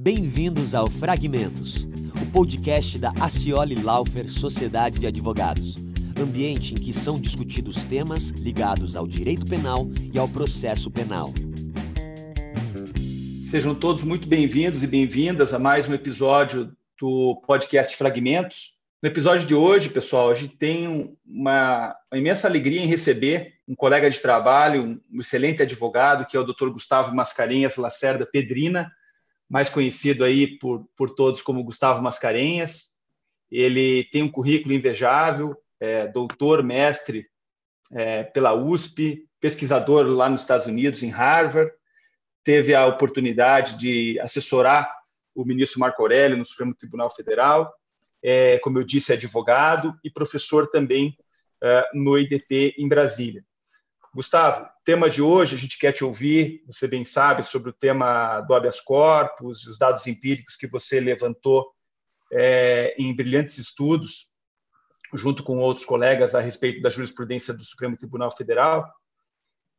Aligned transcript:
Bem-vindos 0.00 0.76
ao 0.76 0.88
Fragmentos, 0.88 1.84
o 2.22 2.32
podcast 2.32 2.96
da 3.00 3.10
Acioli 3.20 3.74
Laufer 3.74 4.30
Sociedade 4.30 5.00
de 5.00 5.08
Advogados, 5.08 5.74
ambiente 6.16 6.72
em 6.72 6.76
que 6.76 6.92
são 6.92 7.16
discutidos 7.16 7.84
temas 7.84 8.28
ligados 8.28 8.94
ao 8.94 9.08
direito 9.08 9.44
penal 9.44 9.88
e 10.14 10.16
ao 10.16 10.28
processo 10.28 10.88
penal. 10.88 11.26
Sejam 13.50 13.74
todos 13.74 14.04
muito 14.04 14.28
bem-vindos 14.28 14.84
e 14.84 14.86
bem-vindas 14.86 15.52
a 15.52 15.58
mais 15.58 15.88
um 15.88 15.94
episódio 15.94 16.72
do 17.00 17.42
podcast 17.44 17.96
Fragmentos. 17.96 18.74
No 19.02 19.08
episódio 19.08 19.48
de 19.48 19.54
hoje, 19.56 19.90
pessoal, 19.90 20.30
a 20.30 20.34
gente 20.34 20.56
tem 20.56 21.16
uma, 21.26 21.96
imensa 22.14 22.46
alegria 22.46 22.80
em 22.80 22.86
receber 22.86 23.54
um 23.66 23.74
colega 23.74 24.08
de 24.08 24.20
trabalho, 24.20 25.00
um 25.12 25.20
excelente 25.20 25.60
advogado, 25.60 26.24
que 26.24 26.36
é 26.36 26.40
o 26.40 26.44
Dr. 26.44 26.68
Gustavo 26.70 27.12
Mascarenhas 27.12 27.76
Lacerda 27.76 28.24
Pedrina, 28.24 28.92
mais 29.48 29.70
conhecido 29.70 30.24
aí 30.24 30.58
por, 30.58 30.86
por 30.96 31.10
todos 31.10 31.40
como 31.40 31.64
Gustavo 31.64 32.02
Mascarenhas. 32.02 32.94
Ele 33.50 34.04
tem 34.12 34.22
um 34.22 34.30
currículo 34.30 34.74
invejável, 34.74 35.56
é, 35.80 36.06
doutor, 36.06 36.62
mestre 36.62 37.26
é, 37.92 38.24
pela 38.24 38.54
USP, 38.54 39.26
pesquisador 39.40 40.06
lá 40.06 40.28
nos 40.28 40.42
Estados 40.42 40.66
Unidos, 40.66 41.02
em 41.02 41.08
Harvard, 41.08 41.72
teve 42.44 42.74
a 42.74 42.86
oportunidade 42.86 43.78
de 43.78 44.18
assessorar 44.20 44.92
o 45.34 45.44
ministro 45.44 45.80
Marco 45.80 46.02
Aurélio 46.02 46.36
no 46.36 46.44
Supremo 46.44 46.74
Tribunal 46.74 47.08
Federal, 47.10 47.72
é, 48.22 48.58
como 48.58 48.78
eu 48.78 48.84
disse, 48.84 49.12
é 49.12 49.14
advogado 49.14 49.94
e 50.02 50.10
professor 50.10 50.68
também 50.68 51.16
é, 51.62 51.88
no 51.94 52.18
IDP 52.18 52.74
em 52.76 52.88
Brasília. 52.88 53.44
Gustavo, 54.14 54.68
tema 54.84 55.10
de 55.10 55.20
hoje, 55.20 55.54
a 55.54 55.58
gente 55.58 55.78
quer 55.78 55.92
te 55.92 56.02
ouvir, 56.02 56.62
você 56.66 56.88
bem 56.88 57.04
sabe, 57.04 57.42
sobre 57.42 57.70
o 57.70 57.72
tema 57.72 58.40
do 58.40 58.54
habeas 58.54 58.80
corpus, 58.80 59.66
os 59.66 59.78
dados 59.78 60.06
empíricos 60.06 60.56
que 60.56 60.66
você 60.66 60.98
levantou 60.98 61.70
é, 62.32 62.94
em 62.98 63.14
brilhantes 63.14 63.58
estudos, 63.58 64.30
junto 65.14 65.42
com 65.42 65.58
outros 65.58 65.86
colegas, 65.86 66.34
a 66.34 66.40
respeito 66.40 66.80
da 66.80 66.90
jurisprudência 66.90 67.52
do 67.54 67.64
Supremo 67.64 67.96
Tribunal 67.96 68.30
Federal. 68.30 68.90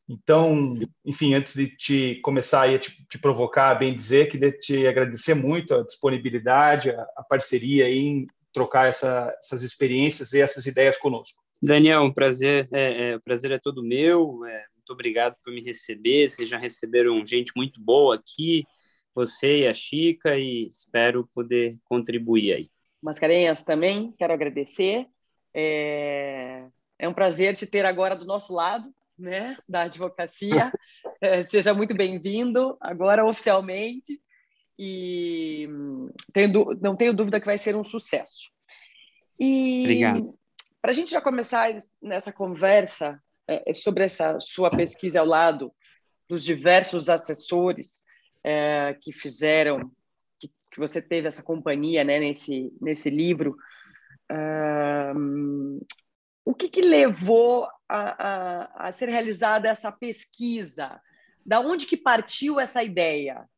Então, 0.07 0.75
enfim, 1.05 1.33
antes 1.35 1.53
de 1.53 1.67
te 1.67 2.19
começar 2.21 2.67
a 2.67 2.79
te, 2.79 3.05
te 3.07 3.19
provocar, 3.19 3.75
bem 3.75 3.95
dizer, 3.95 4.29
queria 4.29 4.51
te 4.51 4.87
agradecer 4.87 5.35
muito 5.35 5.75
a 5.75 5.83
disponibilidade, 5.83 6.91
a, 6.91 7.01
a 7.17 7.23
parceria 7.23 7.89
em 7.89 8.25
trocar 8.51 8.87
essa, 8.87 9.35
essas 9.39 9.61
experiências 9.61 10.33
e 10.33 10.41
essas 10.41 10.65
ideias 10.65 10.97
conosco. 10.97 11.43
Daniel, 11.61 12.03
um 12.03 12.13
prazer, 12.13 12.67
é, 12.73 13.09
é, 13.09 13.15
o 13.17 13.21
prazer 13.21 13.51
é 13.51 13.59
todo 13.59 13.83
meu. 13.83 14.45
É, 14.45 14.65
muito 14.75 14.91
obrigado 14.91 15.35
por 15.43 15.53
me 15.53 15.61
receber. 15.61 16.29
Vocês 16.29 16.49
já 16.49 16.57
receberam 16.57 17.25
gente 17.25 17.51
muito 17.55 17.81
boa 17.81 18.15
aqui, 18.15 18.65
você 19.13 19.59
e 19.59 19.67
a 19.67 19.73
Chica, 19.73 20.37
e 20.37 20.67
espero 20.67 21.29
poder 21.33 21.77
contribuir 21.83 22.53
aí. 22.53 22.69
Mascarenhas 23.01 23.61
também, 23.63 24.13
quero 24.17 24.33
agradecer. 24.33 25.05
É, 25.53 26.65
é 26.97 27.09
um 27.09 27.13
prazer 27.13 27.55
te 27.55 27.65
ter 27.65 27.85
agora 27.85 28.15
do 28.15 28.25
nosso 28.25 28.53
lado, 28.53 28.93
né, 29.17 29.57
da 29.67 29.83
advocacia. 29.83 30.71
É, 31.21 31.43
seja 31.43 31.73
muito 31.73 31.93
bem-vindo, 31.93 32.77
agora 32.79 33.25
oficialmente, 33.25 34.21
e 34.79 35.67
tenho, 36.31 36.73
não 36.81 36.95
tenho 36.95 37.13
dúvida 37.13 37.41
que 37.41 37.45
vai 37.45 37.57
ser 37.57 37.75
um 37.75 37.83
sucesso. 37.83 38.49
E 39.37 39.81
Obrigado. 39.83 40.38
Para 40.81 40.91
a 40.91 40.93
gente 40.93 41.11
já 41.11 41.21
começar 41.21 41.69
nessa 42.01 42.31
conversa 42.31 43.21
é, 43.47 43.71
é, 43.71 43.73
sobre 43.73 44.03
essa 44.03 44.39
sua 44.39 44.69
pesquisa 44.69 45.19
ao 45.19 45.25
lado 45.25 45.73
dos 46.27 46.43
diversos 46.43 47.09
assessores 47.09 48.03
é, 48.43 48.95
que 49.01 49.11
fizeram, 49.11 49.91
que, 50.39 50.47
que, 50.47 50.79
você 50.79 51.01
teve 51.01 51.27
essa 51.27 51.43
companhia 51.43 52.03
né, 52.03 52.19
nesse, 52.19 52.71
nesse 52.79 53.09
livro, 53.09 53.57
o 56.45 56.53
que, 56.53 56.69
que 56.69 56.81
levou 56.81 57.67
a, 57.87 57.97
a, 57.97 58.87
a, 58.87 58.91
ser 58.91 59.09
realizada 59.09 59.67
essa 59.67 59.91
pesquisa? 59.91 61.01
Da 61.43 61.59
onde 61.59 61.87
que 61.87 61.97
partiu 61.97 62.59
essa 62.59 62.83
ideia? 62.83 63.49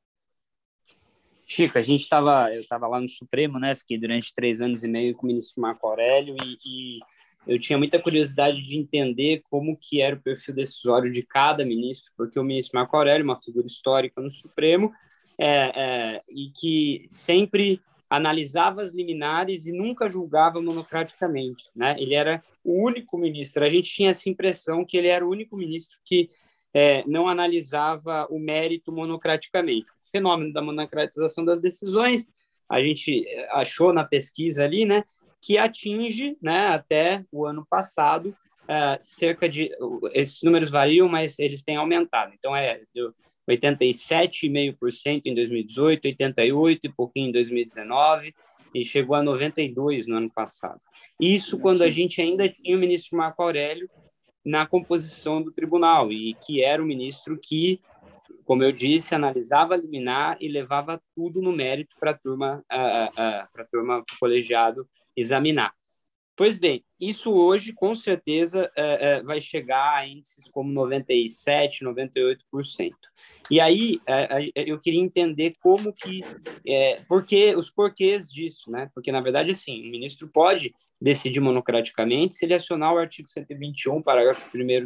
Chico, 1.45 1.77
a 1.77 1.81
gente 1.81 2.01
estava, 2.01 2.53
eu 2.53 2.61
estava 2.61 2.87
lá 2.87 3.01
no 3.01 3.09
Supremo, 3.09 3.59
né? 3.59 3.75
Fiquei 3.75 3.97
durante 3.97 4.33
três 4.33 4.61
anos 4.61 4.85
e 4.85 4.87
meio 4.87 5.13
com 5.13 5.23
o 5.23 5.27
ministro 5.27 5.61
Marco 5.61 5.85
Aurélio 5.85 6.35
e, 6.41 6.57
e, 6.65 6.99
eu 7.47 7.59
tinha 7.59 7.77
muita 7.77 7.99
curiosidade 7.99 8.61
de 8.63 8.77
entender 8.77 9.41
como 9.49 9.75
que 9.75 10.01
era 10.01 10.15
o 10.15 10.21
perfil 10.21 10.53
decisório 10.53 11.11
de 11.11 11.23
cada 11.23 11.65
ministro, 11.65 12.11
porque 12.15 12.39
o 12.39 12.43
ministro 12.43 12.77
Marco 12.77 12.95
Aurélio, 12.95 13.23
uma 13.23 13.39
figura 13.39 13.65
histórica 13.65 14.21
no 14.21 14.29
Supremo, 14.29 14.91
é, 15.37 15.71
é, 15.75 16.21
e 16.29 16.51
que 16.51 17.07
sempre 17.09 17.81
analisava 18.09 18.81
as 18.81 18.93
liminares 18.93 19.65
e 19.65 19.71
nunca 19.71 20.07
julgava 20.07 20.61
monocraticamente, 20.61 21.63
né? 21.75 21.95
Ele 21.97 22.13
era 22.13 22.43
o 22.63 22.83
único 22.85 23.17
ministro. 23.17 23.63
A 23.63 23.69
gente 23.69 23.89
tinha 23.89 24.11
essa 24.11 24.29
impressão 24.29 24.85
que 24.85 24.97
ele 24.97 25.07
era 25.07 25.25
o 25.25 25.29
único 25.29 25.57
ministro 25.57 25.97
que 26.05 26.29
é, 26.73 27.03
não 27.07 27.27
analisava 27.27 28.27
o 28.29 28.37
mérito 28.37 28.91
monocraticamente. 28.91 29.91
O 29.91 30.11
fenômeno 30.11 30.53
da 30.53 30.61
monocratização 30.61 31.43
das 31.43 31.59
decisões, 31.59 32.27
a 32.69 32.81
gente 32.81 33.25
achou 33.51 33.91
na 33.93 34.03
pesquisa 34.03 34.63
ali, 34.63 34.85
né, 34.85 35.03
que 35.41 35.57
atinge, 35.57 36.37
né, 36.41 36.67
até 36.67 37.25
o 37.31 37.45
ano 37.45 37.65
passado, 37.67 38.35
uh, 38.63 38.97
cerca 38.99 39.49
de. 39.49 39.71
Esses 40.13 40.41
números 40.43 40.69
variam, 40.69 41.09
mas 41.09 41.39
eles 41.39 41.63
têm 41.63 41.77
aumentado. 41.77 42.31
Então, 42.37 42.55
é 42.55 42.81
87,5% 43.49 45.23
em 45.25 45.33
2018, 45.33 46.07
88% 46.07 46.79
e 46.83 46.89
pouquinho 46.89 47.29
em 47.29 47.31
2019, 47.31 48.35
e 48.73 48.85
chegou 48.85 49.15
a 49.15 49.23
92% 49.23 50.05
no 50.07 50.17
ano 50.17 50.31
passado. 50.31 50.79
Isso 51.19 51.59
quando 51.59 51.81
a 51.81 51.89
gente 51.89 52.21
ainda 52.21 52.47
tinha 52.47 52.77
o 52.77 52.79
ministro 52.79 53.17
Marco 53.17 53.41
Aurélio 53.41 53.89
na 54.45 54.65
composição 54.65 55.41
do 55.41 55.51
tribunal, 55.51 56.11
e 56.11 56.35
que 56.35 56.63
era 56.63 56.81
o 56.81 56.85
ministro 56.85 57.37
que, 57.39 57.79
como 58.45 58.63
eu 58.63 58.71
disse, 58.71 59.13
analisava 59.13 59.75
liminar 59.75 60.37
e 60.39 60.47
levava 60.47 61.01
tudo 61.15 61.41
no 61.41 61.51
mérito 61.51 61.95
para 61.99 62.11
a 62.11 62.17
turma, 62.17 62.63
para 62.67 63.63
a 63.63 63.65
turma 63.65 64.03
colegiado 64.19 64.87
examinar. 65.15 65.73
Pois 66.41 66.59
bem, 66.59 66.83
isso 66.99 67.31
hoje 67.31 67.71
com 67.71 67.93
certeza 67.93 68.71
é, 68.75 69.09
é, 69.17 69.21
vai 69.21 69.39
chegar 69.39 69.97
a 69.97 70.07
índices 70.07 70.49
como 70.49 70.71
97, 70.71 71.85
98%. 71.85 72.93
E 73.49 73.59
aí 73.59 74.01
é, 74.07 74.49
é, 74.55 74.63
eu 74.65 74.79
queria 74.79 75.01
entender 75.01 75.55
como 75.61 75.93
que, 75.93 76.23
é, 76.65 77.01
porque 77.07 77.55
os 77.55 77.69
porquês 77.69 78.27
disso, 78.31 78.71
né? 78.71 78.89
Porque 78.95 79.11
na 79.11 79.21
verdade 79.21 79.53
sim, 79.53 79.87
o 79.87 79.91
ministro 79.91 80.27
pode 80.29 80.73
decidir 80.99 81.41
monocraticamente 81.41 82.33
se 82.33 82.45
ele 82.45 82.55
acionar 82.55 82.93
o 82.93 82.97
artigo 82.97 83.29
121, 83.29 84.01
parágrafo 84.01 84.49
1 84.57 84.85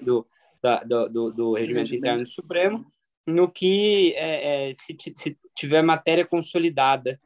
do, 0.00 0.04
do, 0.04 0.26
da, 0.62 1.08
do, 1.08 1.30
do 1.30 1.52
regimento 1.54 1.94
interno 1.94 2.22
do 2.22 2.28
Supremo, 2.28 2.86
no 3.26 3.50
que 3.50 4.14
é, 4.16 4.72
se, 4.74 4.96
se, 5.14 5.38
tiver 5.54 5.82
matéria 5.82 6.24
consolidada 6.24 7.20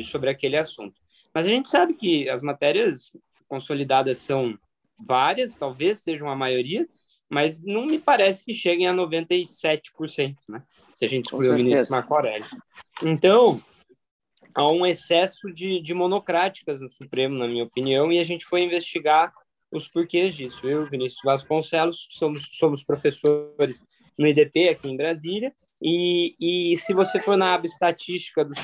sobre 0.00 0.30
aquele 0.30 0.56
assunto. 0.56 1.03
Mas 1.34 1.46
a 1.46 1.48
gente 1.48 1.68
sabe 1.68 1.94
que 1.94 2.28
as 2.28 2.42
matérias 2.42 3.10
consolidadas 3.48 4.18
são 4.18 4.56
várias, 4.98 5.56
talvez 5.56 6.00
sejam 6.00 6.30
a 6.30 6.36
maioria, 6.36 6.86
mas 7.28 7.62
não 7.62 7.86
me 7.86 7.98
parece 7.98 8.44
que 8.44 8.54
cheguem 8.54 8.86
a 8.86 8.94
97%, 8.94 10.36
né? 10.48 10.62
Se 10.92 11.04
a 11.04 11.08
gente 11.08 11.24
excluir 11.24 11.50
o 11.50 11.54
ministro 11.54 11.90
Marco 11.90 12.14
Aurélio. 12.14 12.46
Então, 13.02 13.60
há 14.54 14.70
um 14.70 14.86
excesso 14.86 15.52
de, 15.52 15.80
de 15.80 15.92
monocráticas 15.92 16.80
no 16.80 16.88
Supremo, 16.88 17.36
na 17.36 17.48
minha 17.48 17.64
opinião, 17.64 18.12
e 18.12 18.20
a 18.20 18.24
gente 18.24 18.44
foi 18.44 18.62
investigar 18.62 19.32
os 19.72 19.88
porquês 19.88 20.36
disso. 20.36 20.66
Eu, 20.68 20.86
Vinícius 20.86 21.22
Vasconcelos, 21.24 22.06
somos, 22.10 22.48
somos 22.52 22.84
professores 22.84 23.84
no 24.16 24.28
IDP 24.28 24.68
aqui 24.68 24.88
em 24.88 24.96
Brasília, 24.96 25.52
e, 25.86 26.34
e 26.72 26.76
se 26.78 26.94
você 26.94 27.20
for 27.20 27.36
na 27.36 27.52
aba 27.52 27.66
estatística, 27.66 28.42
do, 28.42 28.54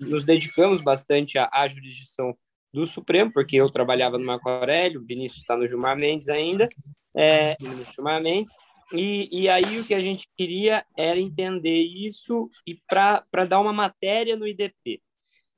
nos 0.00 0.24
dedicamos 0.24 0.80
bastante 0.80 1.38
à, 1.38 1.50
à 1.52 1.68
jurisdição 1.68 2.34
do 2.72 2.86
Supremo, 2.86 3.30
porque 3.30 3.56
eu 3.56 3.68
trabalhava 3.68 4.16
no 4.16 4.24
Marco 4.24 4.48
Aurélio, 4.48 4.98
o 4.98 5.04
Vinícius 5.04 5.42
está 5.42 5.54
no 5.54 5.68
Gilmar 5.68 5.94
Mendes 5.94 6.30
ainda, 6.30 6.70
é, 7.14 7.58
no 7.60 7.84
Gilmar 7.84 8.22
Mendes, 8.22 8.54
e, 8.94 9.28
e 9.30 9.50
aí 9.50 9.78
o 9.78 9.84
que 9.84 9.94
a 9.94 10.00
gente 10.00 10.26
queria 10.34 10.82
era 10.96 11.20
entender 11.20 11.82
isso 11.82 12.48
e 12.66 12.74
para 12.88 13.44
dar 13.46 13.60
uma 13.60 13.72
matéria 13.72 14.34
no 14.34 14.46
IDP. 14.48 15.02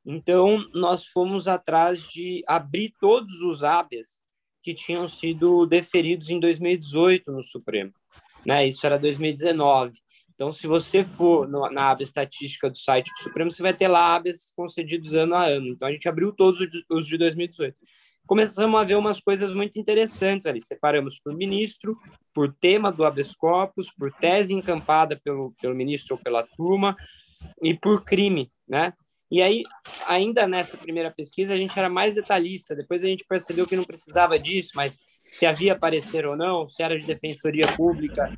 Então, 0.05 0.69
nós 0.75 1.07
fomos 1.07 1.47
atrás 1.47 2.03
de 2.09 2.43
abrir 2.47 2.93
todos 3.01 3.41
os 3.43 3.63
habeas 3.63 4.21
que 4.65 4.75
tinham 4.75 5.09
sido 5.09 5.65
deferidos 5.65 6.29
em 6.29 6.41
2018 6.41 7.31
no 7.31 7.43
Supremo. 7.43 7.93
Né? 8.45 8.67
Isso 8.67 8.85
era 8.85 8.99
2019. 8.99 10.04
Então, 10.35 10.53
se 10.53 10.67
você 10.67 11.05
for 11.05 11.49
no, 11.49 11.69
na 11.71 11.91
aba 11.91 12.03
estatística 12.03 12.69
do 12.69 12.77
site 12.77 13.11
do 13.11 13.23
Supremo, 13.23 13.51
você 13.51 13.63
vai 13.63 13.73
ter 13.73 13.87
lá 13.87 14.17
habeas 14.17 14.53
concedidos 14.57 15.15
ano 15.15 15.35
a 15.35 15.47
ano. 15.47 15.69
Então, 15.69 15.87
a 15.87 15.93
gente 15.93 16.09
abriu 16.09 16.33
todos 16.33 16.61
os 16.91 17.07
de 17.07 17.17
2018. 17.17 17.77
Começamos 18.27 18.81
a 18.81 18.85
ver 18.85 18.97
umas 18.97 19.21
coisas 19.21 19.55
muito 19.55 19.79
interessantes 19.79 20.47
ali. 20.47 20.61
Separamos 20.61 21.21
por 21.21 21.35
ministro, 21.35 21.97
por 22.33 22.53
tema 22.53 22.91
do 22.91 23.05
habeas 23.05 23.35
corpus, 23.35 23.93
por 23.93 24.13
tese 24.13 24.55
encampada 24.55 25.21
pelo, 25.23 25.55
pelo 25.61 25.75
ministro 25.75 26.17
ou 26.17 26.23
pela 26.23 26.43
turma, 26.43 26.97
e 27.63 27.75
por 27.75 28.03
crime, 28.03 28.51
né? 28.67 28.93
E 29.31 29.43
aí, 29.43 29.63
ainda 30.07 30.47
nessa 30.47 30.77
primeira 30.77 31.11
pesquisa, 31.11 31.55
a 31.55 31.57
gente 31.57 31.79
era 31.79 31.89
mais 31.89 32.15
detalhista. 32.15 32.75
Depois 32.75 33.05
a 33.05 33.07
gente 33.07 33.25
percebeu 33.29 33.67
que 33.67 33.77
não 33.77 33.85
precisava 33.85 34.39
disso, 34.39 34.73
mas 34.75 34.99
se 35.29 35.45
havia 35.45 35.79
parecer 35.79 36.27
ou 36.27 36.37
não, 36.37 36.67
se 36.67 36.83
era 36.83 36.99
de 36.99 37.07
defensoria 37.07 37.67
pública 37.77 38.33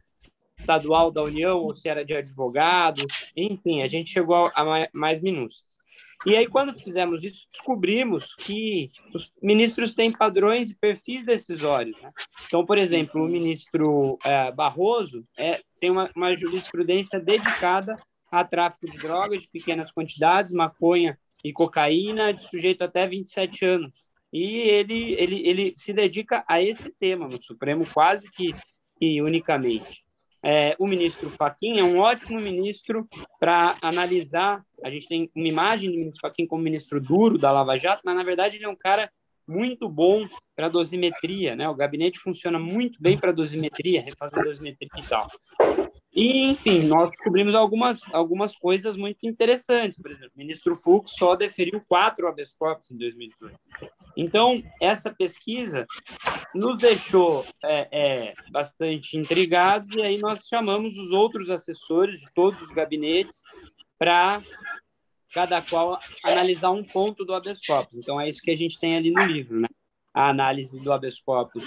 estadual 0.56 1.10
da 1.10 1.22
União 1.22 1.58
ou 1.58 1.72
se 1.72 1.88
era 1.88 2.04
de 2.04 2.14
advogado, 2.14 3.02
enfim, 3.36 3.82
a 3.82 3.88
gente 3.88 4.10
chegou 4.10 4.50
a 4.54 4.88
mais 4.94 5.20
minúcias. 5.20 5.84
E 6.24 6.34
aí, 6.34 6.46
quando 6.46 6.72
fizemos 6.72 7.22
isso, 7.22 7.46
descobrimos 7.52 8.34
que 8.34 8.90
os 9.14 9.32
ministros 9.40 9.92
têm 9.92 10.10
padrões 10.10 10.70
e 10.70 10.76
perfis 10.76 11.24
decisórios. 11.24 12.00
Né? 12.00 12.10
Então, 12.46 12.64
por 12.64 12.78
exemplo, 12.78 13.22
o 13.22 13.30
ministro 13.30 14.18
é, 14.24 14.50
Barroso 14.50 15.24
é, 15.36 15.60
tem 15.78 15.90
uma, 15.90 16.10
uma 16.16 16.34
jurisprudência 16.34 17.20
dedicada 17.20 17.94
a 18.30 18.44
tráfico 18.44 18.90
de 18.90 18.98
drogas 18.98 19.42
de 19.42 19.48
pequenas 19.48 19.92
quantidades, 19.92 20.52
maconha 20.52 21.18
e 21.44 21.52
cocaína, 21.52 22.32
de 22.32 22.40
sujeito 22.40 22.82
até 22.82 23.06
27 23.06 23.64
anos. 23.64 24.08
E 24.32 24.58
ele, 24.58 25.12
ele, 25.14 25.48
ele 25.48 25.72
se 25.76 25.92
dedica 25.92 26.44
a 26.48 26.60
esse 26.60 26.90
tema 26.90 27.26
no 27.26 27.40
Supremo 27.40 27.84
quase 27.92 28.30
que, 28.32 28.52
que 28.98 29.22
unicamente. 29.22 30.05
É, 30.42 30.76
o 30.78 30.86
ministro 30.86 31.30
Faquim 31.30 31.78
é 31.78 31.84
um 31.84 31.98
ótimo 31.98 32.40
ministro 32.40 33.08
para 33.40 33.74
analisar. 33.82 34.64
A 34.82 34.90
gente 34.90 35.08
tem 35.08 35.28
uma 35.34 35.48
imagem 35.48 35.90
do 35.90 35.96
ministro 35.96 36.20
Faquim 36.20 36.46
como 36.46 36.62
ministro 36.62 37.00
duro 37.00 37.38
da 37.38 37.50
Lava 37.50 37.76
Jato, 37.76 38.02
mas 38.04 38.14
na 38.14 38.22
verdade 38.22 38.56
ele 38.56 38.64
é 38.64 38.68
um 38.68 38.76
cara 38.76 39.10
muito 39.46 39.88
bom 39.88 40.26
para 40.54 40.68
dosimetria, 40.68 41.54
né? 41.54 41.68
O 41.68 41.74
gabinete 41.74 42.18
funciona 42.18 42.58
muito 42.58 43.00
bem 43.00 43.16
para 43.16 43.32
dosimetria, 43.32 44.02
refazer 44.02 44.42
dosimetria 44.42 44.88
e 44.96 45.02
tal. 45.06 45.28
E, 46.16 46.44
enfim, 46.44 46.86
nós 46.86 47.10
descobrimos 47.10 47.54
algumas, 47.54 48.00
algumas 48.10 48.56
coisas 48.56 48.96
muito 48.96 49.26
interessantes. 49.26 50.00
Por 50.00 50.10
exemplo, 50.10 50.32
o 50.34 50.38
ministro 50.38 50.74
Fux 50.74 51.12
só 51.12 51.36
deferiu 51.36 51.80
quatro 51.86 52.26
habeas 52.26 52.54
corpus 52.54 52.90
em 52.90 52.96
2018. 52.96 53.54
Então, 54.16 54.62
essa 54.80 55.14
pesquisa 55.14 55.86
nos 56.54 56.78
deixou 56.78 57.44
é, 57.62 57.88
é, 57.92 58.34
bastante 58.50 59.16
intrigados 59.16 59.88
e 59.94 60.00
aí 60.00 60.18
nós 60.18 60.46
chamamos 60.48 60.96
os 60.96 61.12
outros 61.12 61.50
assessores 61.50 62.20
de 62.20 62.32
todos 62.32 62.62
os 62.62 62.70
gabinetes 62.70 63.42
para 63.98 64.42
cada 65.32 65.60
qual 65.60 65.98
analisar 66.24 66.70
um 66.70 66.82
ponto 66.82 67.24
do 67.24 67.34
habeas 67.34 67.60
corpus. 67.64 67.98
Então, 67.98 68.18
é 68.18 68.30
isso 68.30 68.40
que 68.40 68.50
a 68.50 68.56
gente 68.56 68.80
tem 68.80 68.96
ali 68.96 69.10
no 69.10 69.22
livro, 69.24 69.60
né? 69.60 69.68
A 70.16 70.30
análise 70.30 70.80
do 70.80 70.90
habeas 70.90 71.20
corpus, 71.20 71.62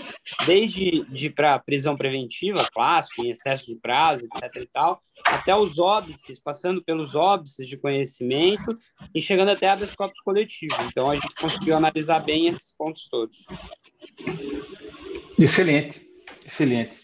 desde 0.48 1.06
de 1.06 1.30
para 1.30 1.60
prisão 1.60 1.96
preventiva, 1.96 2.68
clássico, 2.74 3.24
em 3.24 3.30
excesso 3.30 3.68
de 3.68 3.75
prazo, 3.75 4.25
etc. 4.25 4.63
e 4.63 4.66
tal, 4.66 5.00
até 5.24 5.56
os 5.56 5.78
óbices, 5.78 6.40
passando 6.40 6.84
pelos 6.84 7.13
óbices 7.13 7.68
de 7.68 7.78
conhecimento 7.78 8.75
e 9.13 9.22
chegando 9.22 9.51
até 9.51 9.69
habeas 9.69 9.96
corpus 9.96 10.19
coletivo. 10.22 10.75
Então, 10.88 11.12
a 11.12 11.13
gente 11.13 11.36
conseguiu 11.36 11.78
analisar 11.78 12.22
bem 12.22 12.48
esses 12.48 12.74
pontos 12.75 13.07
todos. 13.07 13.38
Excelente, 15.38 16.02
excelente. 16.44 16.98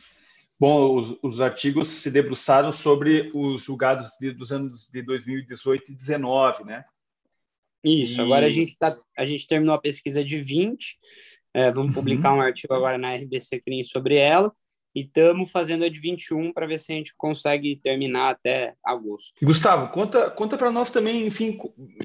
Bom, 0.59 0.95
os, 0.95 1.15
os 1.21 1.41
artigos 1.41 1.89
se 1.89 2.09
debruçaram 2.09 2.71
sobre 2.71 3.29
os 3.35 3.61
julgados 3.61 4.09
de, 4.19 4.31
dos 4.31 4.51
anos 4.51 4.89
de 4.91 5.03
2018 5.03 5.91
e 5.91 5.95
2019, 5.95 6.63
né? 6.63 6.85
Isso, 7.83 8.19
e... 8.19 8.23
agora 8.23 8.47
a 8.47 8.49
gente, 8.49 8.75
tá, 8.75 8.97
a 9.15 9.23
gente 9.23 9.47
terminou 9.47 9.75
a 9.75 9.81
pesquisa 9.81 10.25
de 10.25 10.41
20, 10.41 10.97
é, 11.55 11.71
vamos 11.71 11.95
uhum. 11.95 12.01
publicar 12.01 12.33
um 12.33 12.41
artigo 12.41 12.73
agora 12.73 12.97
na 12.97 13.15
RBC 13.15 13.61
Clean 13.61 13.81
sobre 13.85 14.17
ela. 14.17 14.51
E 14.93 15.01
estamos 15.01 15.49
fazendo 15.49 15.85
a 15.85 15.89
de 15.89 16.01
21 16.01 16.51
para 16.51 16.67
ver 16.67 16.77
se 16.77 16.91
a 16.91 16.95
gente 16.97 17.13
consegue 17.15 17.77
terminar 17.77 18.31
até 18.31 18.75
agosto. 18.83 19.33
Gustavo, 19.41 19.87
conta, 19.89 20.29
conta 20.29 20.57
para 20.57 20.69
nós 20.69 20.91
também, 20.91 21.25
enfim, 21.25 21.57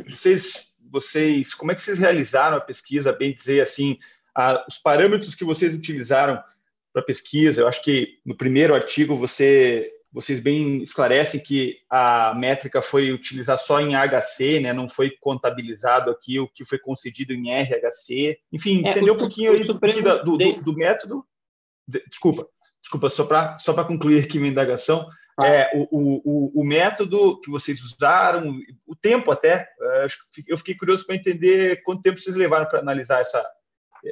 vocês, 0.08 0.72
vocês, 0.88 1.52
como 1.52 1.72
é 1.72 1.74
que 1.74 1.80
vocês 1.80 1.98
realizaram 1.98 2.56
a 2.56 2.60
pesquisa, 2.60 3.12
bem 3.12 3.34
dizer 3.34 3.60
assim, 3.60 3.98
a, 4.34 4.64
os 4.68 4.78
parâmetros 4.78 5.34
que 5.34 5.44
vocês 5.44 5.74
utilizaram 5.74 6.40
para 6.92 7.02
a 7.02 7.04
pesquisa. 7.04 7.62
Eu 7.62 7.68
acho 7.68 7.82
que 7.82 8.20
no 8.24 8.36
primeiro 8.36 8.72
artigo 8.72 9.16
você 9.16 9.90
vocês 10.12 10.40
bem 10.40 10.82
esclarecem 10.82 11.40
que 11.40 11.78
a 11.88 12.34
métrica 12.34 12.82
foi 12.82 13.12
utilizar 13.12 13.58
só 13.58 13.80
em 13.80 13.94
HC, 13.94 14.60
né? 14.60 14.72
não 14.72 14.88
foi 14.88 15.10
contabilizado 15.20 16.10
aqui 16.10 16.40
o 16.40 16.48
que 16.48 16.64
foi 16.64 16.78
concedido 16.78 17.32
em 17.32 17.50
RHC. 17.50 18.38
Enfim, 18.52 18.84
é, 18.84 18.90
entendeu 18.90 19.14
um 19.14 19.18
pouquinho 19.18 19.52
aí 19.52 19.64
do, 19.64 19.74
do, 19.74 20.36
do, 20.36 20.62
do, 20.64 20.74
método? 20.74 21.24
Desculpa, 22.08 22.46
desculpa, 22.82 23.08
só 23.08 23.24
para 23.24 23.56
só 23.58 23.72
concluir 23.84 24.24
aqui 24.24 24.38
minha 24.38 24.50
indagação. 24.50 25.08
Ah. 25.38 25.46
É, 25.46 25.70
o, 25.74 25.88
o, 25.92 26.60
o, 26.60 26.64
método 26.64 27.40
que 27.40 27.50
vocês 27.50 27.80
usaram, 27.80 28.58
o 28.86 28.96
tempo 28.96 29.30
até, 29.30 29.68
é, 29.80 30.06
eu 30.48 30.56
fiquei 30.58 30.74
curioso 30.74 31.06
para 31.06 31.14
entender 31.14 31.82
quanto 31.82 32.02
tempo 32.02 32.18
vocês 32.18 32.36
levaram 32.36 32.68
para 32.68 32.80
analisar 32.80 33.20
essa, 33.20 33.42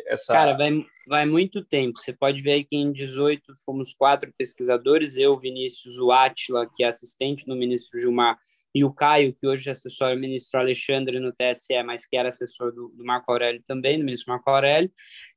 essa... 0.06 0.32
Cara, 0.32 0.56
vai, 0.56 0.84
vai 1.06 1.26
muito 1.26 1.64
tempo. 1.64 1.98
Você 1.98 2.12
pode 2.12 2.42
ver 2.42 2.64
que 2.64 2.76
em 2.76 2.92
18 2.92 3.54
fomos 3.64 3.94
quatro 3.94 4.32
pesquisadores, 4.36 5.16
eu, 5.16 5.38
Vinícius, 5.38 5.98
o 5.98 6.10
Átila, 6.10 6.68
que 6.74 6.84
é 6.84 6.88
assistente 6.88 7.44
do 7.46 7.56
ministro 7.56 8.00
Gilmar, 8.00 8.38
e 8.74 8.84
o 8.84 8.92
Caio, 8.92 9.34
que 9.34 9.46
hoje 9.46 9.68
é 9.68 9.72
assessor 9.72 10.14
do 10.14 10.20
ministro 10.20 10.60
Alexandre 10.60 11.18
no 11.18 11.32
TSE, 11.32 11.82
mas 11.82 12.06
que 12.06 12.16
era 12.16 12.28
assessor 12.28 12.72
do, 12.72 12.88
do 12.88 13.04
Marco 13.04 13.30
Aurélio 13.32 13.62
também, 13.66 13.98
do 13.98 14.04
ministro 14.04 14.32
Marco 14.32 14.48
Aurélio. 14.50 14.90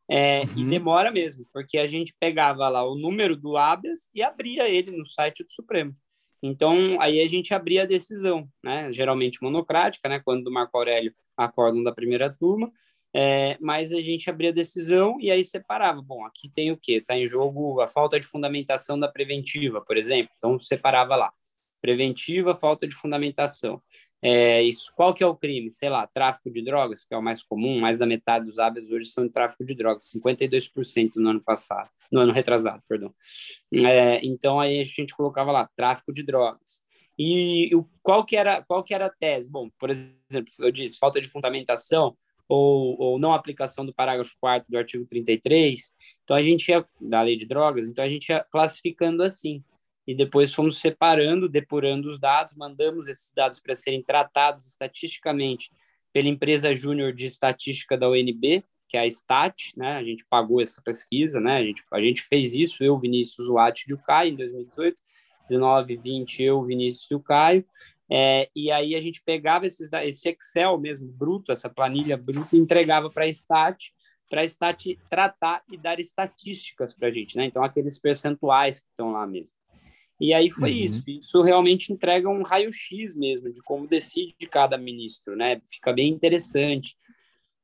É, 0.09 0.42
uhum. 0.42 0.57
E 0.57 0.65
demora 0.65 1.09
mesmo, 1.09 1.45
porque 1.54 1.77
a 1.77 1.88
gente 1.88 2.13
pegava 2.19 2.68
lá 2.68 2.83
o 2.83 2.95
número 2.95 3.36
do 3.36 3.56
habeas 3.56 4.09
e 4.13 4.21
abria 4.21 4.69
ele 4.69 4.92
no 4.92 5.07
site 5.07 5.44
do 5.44 5.51
Supremo. 5.51 5.95
Então, 6.44 7.00
aí 7.00 7.21
a 7.21 7.27
gente 7.27 7.54
abria 7.54 7.83
a 7.83 7.86
decisão, 7.86 8.50
né? 8.63 8.92
geralmente 8.92 9.42
monocrática, 9.42 10.09
né? 10.09 10.19
quando 10.24 10.44
do 10.44 10.51
Marco 10.51 10.77
Aurélio 10.77 11.13
acordam 11.38 11.83
da 11.83 11.94
primeira 11.94 12.30
turma, 12.30 12.71
é, 13.13 13.57
mas 13.59 13.93
a 13.93 14.01
gente 14.01 14.29
abria 14.29 14.49
a 14.49 14.53
decisão 14.53 15.19
e 15.19 15.29
aí 15.29 15.43
separava. 15.43 16.01
Bom, 16.01 16.25
aqui 16.25 16.49
tem 16.49 16.71
o 16.71 16.77
quê? 16.77 16.93
Está 16.93 17.17
em 17.17 17.27
jogo 17.27 17.81
a 17.81 17.87
falta 17.87 18.19
de 18.19 18.25
fundamentação 18.25 18.99
da 18.99 19.07
preventiva, 19.07 19.81
por 19.81 19.97
exemplo. 19.97 20.31
Então, 20.37 20.59
separava 20.59 21.15
lá. 21.15 21.31
Preventiva, 21.81 22.55
falta 22.55 22.87
de 22.87 22.95
fundamentação. 22.95 23.81
É, 24.23 24.61
isso, 24.61 24.93
qual 24.95 25.15
que 25.15 25.23
é 25.23 25.27
o 25.27 25.35
crime? 25.35 25.71
Sei 25.71 25.89
lá, 25.89 26.05
tráfico 26.05 26.51
de 26.51 26.61
drogas, 26.61 27.03
que 27.03 27.13
é 27.13 27.17
o 27.17 27.23
mais 27.23 27.41
comum, 27.41 27.79
mais 27.79 27.97
da 27.97 28.05
metade 28.05 28.45
dos 28.45 28.59
hábitos 28.59 28.91
hoje 28.91 29.09
são 29.09 29.25
de 29.25 29.33
tráfico 29.33 29.65
de 29.65 29.73
drogas, 29.73 30.11
52% 30.15 31.13
no 31.15 31.31
ano 31.31 31.41
passado, 31.41 31.89
no 32.11 32.19
ano 32.19 32.31
retrasado, 32.31 32.83
perdão. 32.87 33.11
É, 33.73 34.23
então, 34.23 34.59
aí 34.59 34.79
a 34.79 34.83
gente 34.83 35.15
colocava 35.15 35.51
lá, 35.51 35.67
tráfico 35.75 36.13
de 36.13 36.21
drogas. 36.21 36.83
E 37.17 37.75
o, 37.75 37.83
qual, 38.03 38.23
que 38.23 38.37
era, 38.37 38.61
qual 38.63 38.83
que 38.83 38.93
era 38.93 39.07
a 39.07 39.09
tese? 39.09 39.49
Bom, 39.49 39.69
por 39.79 39.89
exemplo, 39.89 40.53
eu 40.59 40.71
disse, 40.71 40.99
falta 40.99 41.19
de 41.19 41.27
fundamentação, 41.27 42.15
ou, 42.51 42.99
ou 42.99 43.17
não 43.17 43.31
aplicação 43.33 43.85
do 43.85 43.93
parágrafo 43.93 44.35
4 44.41 44.69
do 44.69 44.77
artigo 44.77 45.05
33. 45.05 45.93
Então, 46.21 46.35
a 46.35 46.43
gente 46.43 46.67
ia, 46.67 46.85
da 46.99 47.21
lei 47.21 47.37
de 47.37 47.45
drogas, 47.45 47.87
então 47.87 48.03
a 48.03 48.09
gente 48.09 48.27
ia 48.27 48.45
classificando 48.51 49.23
assim. 49.23 49.63
E 50.05 50.13
depois 50.13 50.53
fomos 50.53 50.77
separando, 50.77 51.47
depurando 51.47 52.09
os 52.09 52.19
dados, 52.19 52.57
mandamos 52.57 53.07
esses 53.07 53.33
dados 53.33 53.61
para 53.61 53.73
serem 53.73 54.03
tratados 54.03 54.67
estatisticamente 54.67 55.71
pela 56.11 56.27
empresa 56.27 56.75
júnior 56.75 57.13
de 57.13 57.25
estatística 57.25 57.97
da 57.97 58.09
UNB, 58.09 58.65
que 58.89 58.97
é 58.97 58.99
a 58.99 59.09
STAT, 59.09 59.71
né? 59.77 59.93
A 59.93 60.03
gente 60.03 60.25
pagou 60.29 60.59
essa 60.59 60.81
pesquisa, 60.81 61.39
né? 61.39 61.55
A 61.55 61.63
gente, 61.63 61.83
a 61.89 62.01
gente 62.01 62.21
fez 62.21 62.53
isso, 62.53 62.83
eu, 62.83 62.97
Vinícius, 62.97 63.47
o 63.47 63.55
e 63.87 63.93
o 63.93 63.97
Caio, 63.97 64.33
em 64.33 64.35
2018, 64.35 65.01
19, 65.47 65.95
20, 65.95 66.43
eu, 66.43 66.61
Vinícius 66.61 67.09
e 67.11 67.15
o 67.15 67.19
Caio. 67.21 67.65
É, 68.13 68.49
e 68.53 68.69
aí 68.69 68.94
a 68.94 68.99
gente 68.99 69.21
pegava 69.23 69.65
esses, 69.65 69.89
esse 69.94 70.27
Excel 70.30 70.77
mesmo, 70.77 71.07
bruto, 71.07 71.49
essa 71.49 71.69
planilha 71.69 72.18
bruta, 72.18 72.53
e 72.53 72.59
entregava 72.59 73.09
para 73.09 73.23
a 73.23 73.27
Stat, 73.30 73.94
para 74.30 74.41
a 74.41 74.44
Stat 74.44 74.99
tratar 75.09 75.63
e 75.71 75.77
dar 75.77 75.97
estatísticas 75.97 76.94
para 76.94 77.07
a 77.07 77.11
gente, 77.11 77.37
né? 77.37 77.45
Então, 77.45 77.63
aqueles 77.63 77.97
percentuais 77.97 78.81
que 78.81 78.87
estão 78.89 79.13
lá 79.13 79.25
mesmo. 79.25 79.56
E 80.19 80.33
aí 80.33 80.49
foi 80.49 80.71
uhum. 80.71 80.77
isso. 80.77 81.09
Isso 81.09 81.41
realmente 81.41 81.91
entrega 81.91 82.30
um 82.30 82.44
raio-x 82.44 83.15
mesmo 83.15 83.51
de 83.51 83.61
como 83.61 83.87
decide 83.87 84.45
cada 84.45 84.77
ministro, 84.77 85.35
né? 85.35 85.61
Fica 85.65 85.94
bem 85.94 86.09
interessante. 86.09 86.97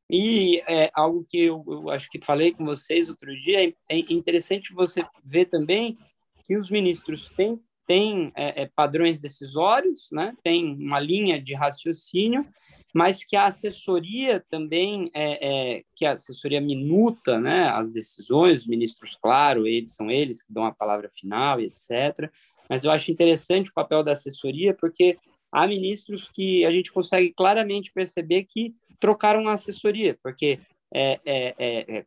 E 0.10 0.64
é, 0.68 0.90
algo 0.94 1.26
que 1.30 1.40
eu, 1.40 1.64
eu 1.68 1.90
acho 1.90 2.10
que 2.10 2.24
falei 2.24 2.54
com 2.54 2.66
vocês 2.66 3.10
outro 3.10 3.38
dia, 3.40 3.68
é, 3.68 3.74
é 3.90 3.98
interessante 4.14 4.74
você 4.74 5.06
ver 5.24 5.46
também 5.46 5.98
que 6.46 6.58
os 6.58 6.72
ministros 6.72 7.30
têm 7.36 7.62
tem 7.88 8.34
é, 8.36 8.64
é, 8.64 8.70
padrões 8.76 9.18
decisórios, 9.18 10.10
né? 10.12 10.36
tem 10.44 10.76
uma 10.76 11.00
linha 11.00 11.42
de 11.42 11.54
raciocínio, 11.54 12.46
mas 12.94 13.24
que 13.24 13.38
a 13.38 13.46
assessoria 13.46 14.44
também, 14.50 15.10
é, 15.14 15.78
é, 15.78 15.84
que 15.96 16.06
a 16.06 16.12
assessoria 16.12 16.60
minuta 16.60 17.40
né, 17.40 17.70
as 17.70 17.90
decisões, 17.90 18.62
os 18.62 18.68
ministros, 18.68 19.16
claro, 19.16 19.66
eles 19.66 19.96
são 19.96 20.12
eles 20.12 20.44
que 20.44 20.52
dão 20.52 20.66
a 20.66 20.74
palavra 20.74 21.10
final 21.10 21.62
e 21.62 21.66
etc. 21.66 22.30
Mas 22.70 22.84
eu 22.84 22.92
acho 22.92 23.10
interessante 23.10 23.70
o 23.70 23.74
papel 23.74 24.04
da 24.04 24.12
assessoria, 24.12 24.74
porque 24.74 25.18
há 25.50 25.66
ministros 25.66 26.30
que 26.30 26.66
a 26.66 26.72
gente 26.72 26.92
consegue 26.92 27.34
claramente 27.34 27.94
perceber 27.94 28.44
que 28.44 28.76
trocaram 29.00 29.48
a 29.48 29.54
assessoria, 29.54 30.18
porque 30.22 30.60
é, 30.94 31.20
é, 31.26 31.56
é, 31.98 32.06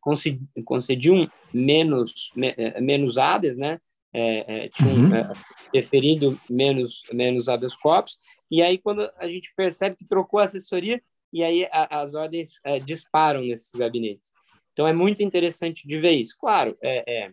concediam 0.63 1.31
menos, 1.55 2.33
menos 2.81 3.17
habeas, 3.17 3.57
né? 3.57 3.81
É, 4.13 4.65
é, 4.65 4.69
tinham 4.69 5.11
uhum. 5.11 5.15
é, 5.15 5.33
deferido 5.73 6.39
menos, 6.49 7.03
menos 7.13 7.49
habeas 7.49 7.77
corpus, 7.77 8.19
e 8.51 8.61
aí 8.63 8.79
quando 8.79 9.09
a 9.17 9.29
gente 9.29 9.53
percebe 9.57 9.97
que 9.97 10.05
trocou 10.05 10.41
a 10.41 10.45
assessoria, 10.45 11.01
e 11.33 11.45
aí 11.45 11.65
a, 11.71 12.01
as 12.01 12.15
ordens 12.15 12.61
é, 12.65 12.79
disparam 12.79 13.43
nesses 13.43 13.73
gabinetes. 13.73 14.33
Então 14.73 14.87
é 14.87 14.93
muito 14.93 15.23
interessante 15.23 15.87
de 15.87 15.99
ver 15.99 16.13
isso. 16.13 16.37
Claro, 16.39 16.77
é, 16.83 17.25
é 17.25 17.33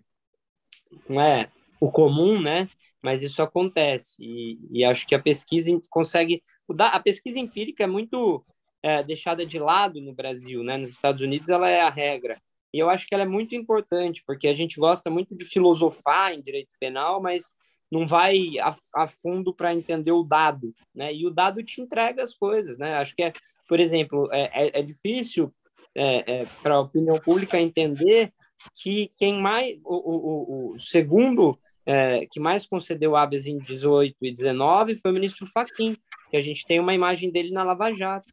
não 1.10 1.22
é 1.22 1.50
o 1.80 1.92
comum, 1.92 2.42
né? 2.42 2.70
Mas 3.02 3.24
isso 3.24 3.42
acontece 3.42 4.16
e, 4.20 4.60
e 4.72 4.84
acho 4.84 5.06
que 5.08 5.16
a 5.16 5.22
pesquisa 5.22 5.72
consegue 5.90 6.44
a 6.78 7.00
pesquisa 7.00 7.40
empírica 7.40 7.84
é 7.84 7.88
muito 7.88 8.44
é, 8.84 9.02
deixada 9.04 9.46
de 9.46 9.58
lado 9.58 10.02
no 10.02 10.14
Brasil, 10.14 10.64
né? 10.64 10.78
Nos 10.78 10.90
Estados 10.90 11.22
Unidos 11.22 11.50
ela 11.50 11.70
é 11.70 11.82
a 11.82 11.90
regra 11.90 12.42
e 12.74 12.80
eu 12.80 12.90
acho 12.90 13.08
que 13.08 13.14
ela 13.14 13.24
é 13.24 13.28
muito 13.28 13.56
importante 13.56 14.24
porque 14.26 14.48
a 14.48 14.54
gente 14.54 14.80
gosta 14.80 15.10
muito 15.10 15.36
de 15.36 15.46
filosofar 15.46 16.34
em 16.34 16.42
direito 16.42 16.70
penal, 16.80 17.22
mas 17.22 17.56
não 17.92 18.06
vai 18.06 18.60
a, 18.60 18.76
a 18.96 19.08
fundo 19.08 19.54
para 19.54 19.74
entender 19.74 20.12
o 20.12 20.24
dado, 20.24 20.74
né? 20.94 21.14
E 21.14 21.26
o 21.26 21.32
dado 21.32 21.64
te 21.64 21.82
entrega 21.82 22.22
as 22.22 22.34
coisas, 22.34 22.78
né? 22.78 22.96
Acho 22.96 23.16
que 23.16 23.24
é, 23.24 23.34
por 23.68 23.80
exemplo, 23.80 24.30
é, 24.32 24.66
é, 24.66 24.80
é 24.80 24.82
difícil 24.82 25.54
é, 25.96 26.42
é, 26.42 26.46
para 26.62 26.76
a 26.76 26.82
opinião 26.82 27.18
pública 27.18 27.60
entender 27.60 28.34
que 28.76 29.12
quem 29.18 29.40
mais, 29.40 29.78
o, 29.84 29.96
o, 29.96 30.74
o 30.74 30.80
segundo 30.80 31.58
é, 31.86 32.26
que 32.30 32.40
mais 32.40 32.68
concedeu 32.68 33.16
habeas 33.16 33.48
em 33.48 33.58
18 33.58 34.16
e 34.22 34.34
19 34.34 34.96
foi 34.96 35.12
o 35.12 35.14
ministro 35.14 35.48
Fachin, 35.48 35.96
que 36.30 36.36
a 36.36 36.42
gente 36.42 36.66
tem 36.66 36.80
uma 36.80 36.94
imagem 36.94 37.32
dele 37.32 37.52
na 37.52 37.64
Lava 37.64 37.94
Jato. 37.94 38.28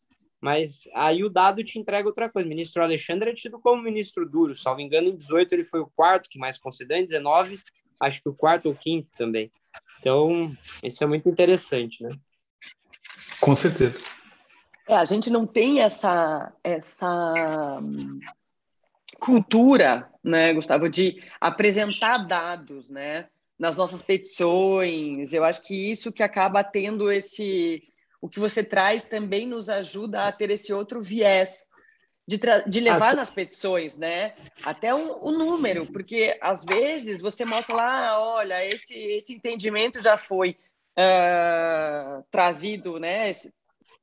Mas 0.44 0.86
aí 0.92 1.24
o 1.24 1.30
dado 1.30 1.64
te 1.64 1.78
entrega 1.78 2.06
outra 2.06 2.28
coisa. 2.28 2.44
O 2.44 2.50
ministro 2.50 2.82
Alexandre 2.82 3.30
é 3.30 3.34
tido 3.34 3.58
como 3.58 3.80
ministro 3.80 4.28
duro. 4.28 4.54
Salvo 4.54 4.82
engano, 4.82 5.08
em 5.08 5.16
18 5.16 5.54
ele 5.54 5.64
foi 5.64 5.80
o 5.80 5.90
quarto 5.96 6.28
que 6.28 6.38
mais 6.38 6.58
concedeu, 6.58 6.98
em 6.98 7.04
19 7.06 7.58
acho 7.98 8.20
que 8.20 8.28
o 8.28 8.34
quarto 8.34 8.66
ou 8.66 8.74
quinto 8.74 9.08
também. 9.16 9.50
Então, 9.98 10.54
isso 10.82 11.02
é 11.02 11.06
muito 11.06 11.30
interessante, 11.30 12.02
né? 12.02 12.10
Com 13.40 13.56
certeza. 13.56 13.98
É, 14.86 14.94
a 14.94 15.04
gente 15.06 15.30
não 15.30 15.46
tem 15.46 15.80
essa, 15.80 16.52
essa 16.62 17.80
hum, 17.82 18.20
cultura, 19.18 20.10
né, 20.22 20.52
Gustavo, 20.52 20.90
de 20.90 21.22
apresentar 21.40 22.18
dados, 22.18 22.90
né, 22.90 23.28
nas 23.58 23.76
nossas 23.76 24.02
petições. 24.02 25.32
Eu 25.32 25.42
acho 25.42 25.62
que 25.62 25.90
isso 25.90 26.12
que 26.12 26.22
acaba 26.22 26.62
tendo 26.62 27.10
esse, 27.10 27.82
o 28.24 28.28
que 28.28 28.40
você 28.40 28.64
traz 28.64 29.04
também 29.04 29.46
nos 29.46 29.68
ajuda 29.68 30.26
a 30.26 30.32
ter 30.32 30.50
esse 30.50 30.72
outro 30.72 31.02
viés 31.02 31.68
de, 32.26 32.40
de 32.66 32.80
levar 32.80 33.10
As... 33.10 33.16
nas 33.16 33.30
petições, 33.30 33.98
né, 33.98 34.34
até 34.62 34.94
o, 34.94 35.26
o, 35.26 35.30
número, 35.30 35.84
porque 35.92 36.34
às 36.40 36.64
vezes 36.64 37.20
você 37.20 37.44
mostra 37.44 37.76
lá, 37.76 38.18
olha, 38.18 38.64
esse 38.64 38.94
esse 38.94 39.34
entendimento 39.34 40.00
já 40.00 40.16
foi 40.16 40.56
uh, 40.98 42.24
trazido, 42.30 42.98
né, 42.98 43.28
esse, 43.28 43.52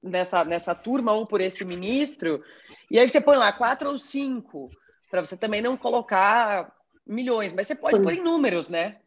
nessa, 0.04 0.46
nessa 0.46 0.76
turma 0.76 1.14
ou 1.14 1.26
por 1.26 1.42
esse 1.42 1.66
ministro, 1.66 2.44
e 2.92 3.00
aí 3.00 3.10
você 3.10 3.20
põe 3.20 3.38
lá 3.38 3.52
quatro 3.52 3.90
ou 3.90 3.98
cinco, 3.98 4.70
para 5.10 5.26
você 5.26 5.36
também 5.36 5.64
não 5.64 5.76
colocar 5.76 6.72
milhões, 7.08 7.52
mas 7.54 7.66
você 7.66 7.74
pode 7.74 8.00
pôr 8.00 8.14
em 8.14 8.22
números, 8.22 8.70
né? 8.70 8.98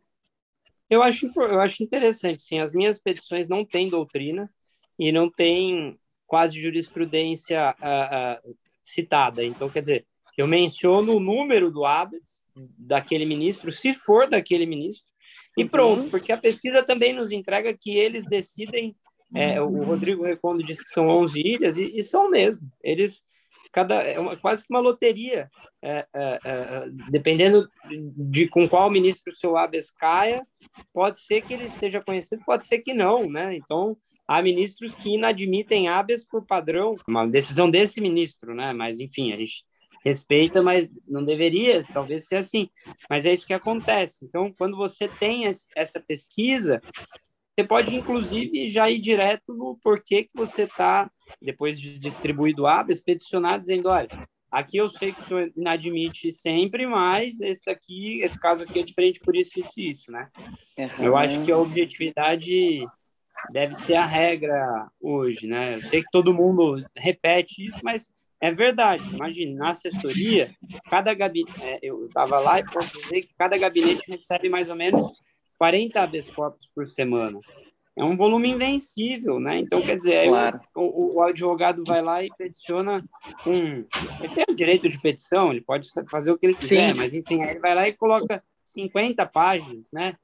Eu 0.90 1.04
acho, 1.04 1.30
eu 1.37 1.61
acho 1.61 1.85
interessante, 1.85 2.42
sim. 2.42 2.59
As 2.59 2.73
minhas 2.73 2.99
petições 2.99 3.49
não 3.49 3.64
têm 3.64 3.88
doutrina 3.88 4.50
e 4.99 5.13
não 5.13 5.31
tem 5.31 5.99
quase 6.27 6.61
jurisprudência 6.61 7.75
uh, 7.79 8.51
uh, 8.51 8.57
citada. 8.83 9.45
Então, 9.45 9.69
quer 9.69 9.81
dizer, 9.81 10.07
eu 10.37 10.47
menciono 10.47 11.17
o 11.17 11.21
número 11.21 11.71
do 11.71 11.85
habeas 11.85 12.45
daquele 12.79 13.25
ministro, 13.25 13.71
se 13.71 13.95
for 13.95 14.29
daquele 14.29 14.67
ministro, 14.67 15.07
e 15.57 15.63
uhum. 15.63 15.69
pronto, 15.69 16.11
porque 16.11 16.33
a 16.33 16.37
pesquisa 16.37 16.83
também 16.83 17.13
nos 17.13 17.31
entrega 17.31 17.77
que 17.77 17.97
eles 17.97 18.27
decidem 18.27 18.97
é, 19.35 19.61
o 19.61 19.83
Rodrigo 19.83 20.25
Recondo 20.25 20.63
disse 20.63 20.85
que 20.85 20.91
são 20.91 21.09
11 21.09 21.41
ilhas, 21.41 21.77
e, 21.77 21.91
e 21.97 22.03
são 22.03 22.31
mesmo. 22.31 22.71
Eles, 22.81 23.25
cada, 23.73 23.97
é 24.03 24.19
uma, 24.19 24.37
quase 24.37 24.63
que 24.63 24.73
uma 24.73 24.81
loteria. 24.81 25.51
É, 25.83 26.07
é, 26.15 26.39
é, 26.45 26.85
dependendo 27.11 27.69
de 28.17 28.49
com 28.49 28.69
qual 28.69 28.89
ministro 28.89 29.33
o 29.33 29.37
seu 29.37 29.57
habeas 29.57 29.91
caia, 29.91 30.47
pode 30.93 31.21
ser 31.21 31.43
que 31.43 31.53
ele 31.53 31.69
seja 31.69 32.01
conhecido, 32.01 32.45
pode 32.47 32.65
ser 32.65 32.79
que 32.79 32.95
não, 32.95 33.29
né? 33.29 33.57
Então, 33.57 33.97
há 34.26 34.43
ministros 34.43 34.95
que 34.95 35.14
inadmitem 35.14 35.88
habeas 35.88 36.25
por 36.25 36.45
padrão, 36.45 36.97
uma 37.07 37.26
decisão 37.26 37.71
desse 37.71 38.00
ministro, 38.00 38.54
né? 38.54 38.73
Mas, 38.73 39.00
enfim, 39.00 39.33
a 39.33 39.37
gente 39.37 39.64
respeita, 40.04 40.62
mas 40.62 40.90
não 41.09 41.25
deveria, 41.25 41.85
talvez 41.93 42.26
ser 42.26 42.37
assim. 42.37 42.69
Mas 43.09 43.25
é 43.25 43.33
isso 43.33 43.47
que 43.47 43.54
acontece. 43.54 44.25
Então, 44.25 44.52
quando 44.57 44.76
você 44.76 45.09
tem 45.09 45.45
essa 45.47 46.00
pesquisa, 46.00 46.81
você 47.57 47.66
pode, 47.66 47.95
inclusive, 47.95 48.69
já 48.69 48.90
ir 48.90 48.99
direto 48.99 49.54
no 49.54 49.78
porquê 49.83 50.25
que 50.25 50.33
você 50.35 50.62
está, 50.62 51.11
depois 51.40 51.81
de 51.81 51.99
distribuído 51.99 52.66
habeas, 52.66 53.02
peticionar 53.02 53.61
dizendo, 53.61 53.88
olha, 53.88 54.09
aqui 54.50 54.76
eu 54.76 54.88
sei 54.88 55.12
que 55.12 55.21
o 55.21 55.25
senhor 55.25 55.52
inadmite 55.57 56.33
sempre, 56.33 56.87
mas 56.87 57.40
esse 57.40 57.62
daqui, 57.64 58.21
esse 58.23 58.38
caso 58.38 58.64
aqui 58.64 58.81
é 58.81 58.83
diferente 58.83 59.21
por 59.21 59.35
isso, 59.35 59.59
isso 59.59 59.81
e 59.81 59.90
isso, 59.90 60.12
né? 60.12 60.28
Uhum. 60.76 61.04
Eu 61.04 61.16
acho 61.16 61.43
que 61.45 61.52
a 61.52 61.59
objetividade 61.59 62.85
deve 63.51 63.75
ser 63.75 63.95
a 63.95 64.07
regra 64.07 64.89
hoje, 65.01 65.47
né? 65.47 65.77
Eu 65.77 65.83
sei 65.83 66.03
que 66.03 66.11
todo 66.11 66.35
mundo 66.35 66.85
repete 66.97 67.67
isso, 67.67 67.81
mas 67.83 68.13
é 68.41 68.51
verdade. 68.51 69.05
Imagine, 69.15 69.55
na 69.55 69.71
assessoria, 69.71 70.55
cada 70.91 71.15
gabinete, 71.15 71.53
é, 71.63 71.79
eu 71.83 72.07
estava 72.07 72.39
lá 72.39 72.59
e 72.59 72.65
posso 72.65 73.01
dizer 73.01 73.23
que 73.23 73.35
cada 73.39 73.57
gabinete 73.57 74.05
recebe 74.09 74.49
mais 74.49 74.69
ou 74.69 74.77
menos 74.77 75.13
40 75.59 76.01
habeas 76.01 76.31
corpus 76.31 76.69
por 76.75 76.85
semana. 76.87 77.39
É 77.97 78.03
um 78.03 78.17
volume 78.17 78.51
invencível, 78.51 79.39
né? 79.39 79.59
Então, 79.59 79.81
quer 79.81 79.97
dizer, 79.97 80.29
claro. 80.29 80.61
o, 80.75 81.17
o, 81.17 81.23
advogado 81.23 81.85
vai 81.87 82.03
lá 82.03 82.25
e 82.25 82.29
peticiona 82.37 83.05
um. 83.47 83.85
Ele 84.21 84.35
tem 84.35 84.45
o 84.49 84.55
direito 84.55 84.89
de 84.89 85.01
petição, 85.01 85.53
ele 85.53 85.61
pode 85.61 85.89
fazer 86.11 86.33
o 86.33 86.37
que 86.37 86.45
ele 86.45 86.55
quiser, 86.55 86.89
Sim. 86.89 86.95
mas 86.97 87.15
enfim, 87.15 87.41
ele 87.41 87.61
vai 87.61 87.73
lá 87.73 87.89
e 87.89 87.93
coloca 87.93 88.43
50 88.65 89.25
páginas, 89.27 89.87
né? 89.93 90.17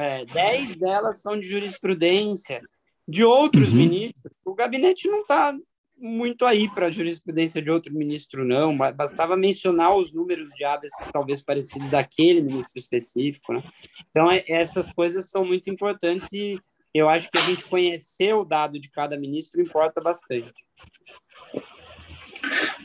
É, 0.00 0.24
10 0.24 0.76
delas 0.76 1.20
são 1.20 1.38
de 1.38 1.48
jurisprudência 1.48 2.62
de 3.06 3.24
outros 3.24 3.70
uhum. 3.70 3.76
ministros. 3.76 4.32
O 4.44 4.54
gabinete 4.54 5.08
não 5.08 5.20
está 5.20 5.54
muito 5.98 6.44
aí 6.44 6.68
para 6.68 6.86
a 6.86 6.90
jurisprudência 6.90 7.62
de 7.62 7.70
outro 7.70 7.94
ministro, 7.94 8.44
não. 8.44 8.76
Bastava 8.76 9.36
mencionar 9.36 9.96
os 9.96 10.12
números 10.12 10.50
de 10.50 10.64
habeas 10.64 10.92
talvez 11.12 11.42
parecidos 11.42 11.90
daquele 11.90 12.42
ministro 12.42 12.78
específico, 12.78 13.52
né? 13.52 13.62
Então, 14.10 14.30
é, 14.30 14.44
essas 14.48 14.92
coisas 14.92 15.30
são 15.30 15.44
muito 15.44 15.70
importantes 15.70 16.32
e 16.32 16.60
eu 16.92 17.08
acho 17.08 17.30
que 17.30 17.38
a 17.38 17.42
gente 17.42 17.64
conhecer 17.64 18.34
o 18.34 18.44
dado 18.44 18.78
de 18.78 18.90
cada 18.90 19.18
ministro 19.18 19.60
importa 19.60 20.00
bastante. 20.00 20.52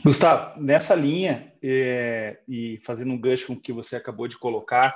Gustavo, 0.04 0.60
nessa 0.60 0.94
linha, 0.94 1.52
é, 1.62 2.40
e 2.48 2.80
fazendo 2.84 3.12
um 3.12 3.18
gancho 3.18 3.48
com 3.48 3.52
o 3.54 3.60
que 3.60 3.72
você 3.72 3.94
acabou 3.94 4.26
de 4.26 4.36
colocar, 4.36 4.94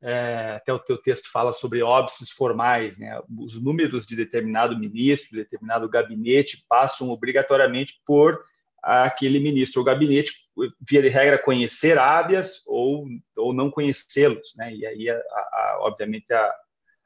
é, 0.00 0.52
até 0.56 0.72
o 0.72 0.78
teu 0.78 0.96
texto 0.96 1.30
fala 1.30 1.52
sobre 1.52 1.82
óbices 1.82 2.30
formais, 2.30 2.96
né? 2.98 3.20
Os 3.38 3.60
números 3.60 4.06
de 4.06 4.14
determinado 4.14 4.78
ministro, 4.78 5.36
determinado 5.36 5.88
gabinete 5.88 6.64
passam 6.68 7.10
obrigatoriamente 7.10 8.00
por 8.06 8.44
aquele 8.82 9.40
ministro. 9.40 9.80
O 9.80 9.84
gabinete, 9.84 10.32
via 10.80 11.02
de 11.02 11.08
regra, 11.08 11.38
conhecer 11.38 11.98
hábias 11.98 12.62
ou, 12.66 13.06
ou 13.36 13.52
não 13.52 13.70
conhecê-los, 13.70 14.54
né? 14.56 14.72
E 14.72 14.86
aí, 14.86 15.10
a, 15.10 15.16
a, 15.16 15.78
obviamente, 15.80 16.32
a, 16.32 16.54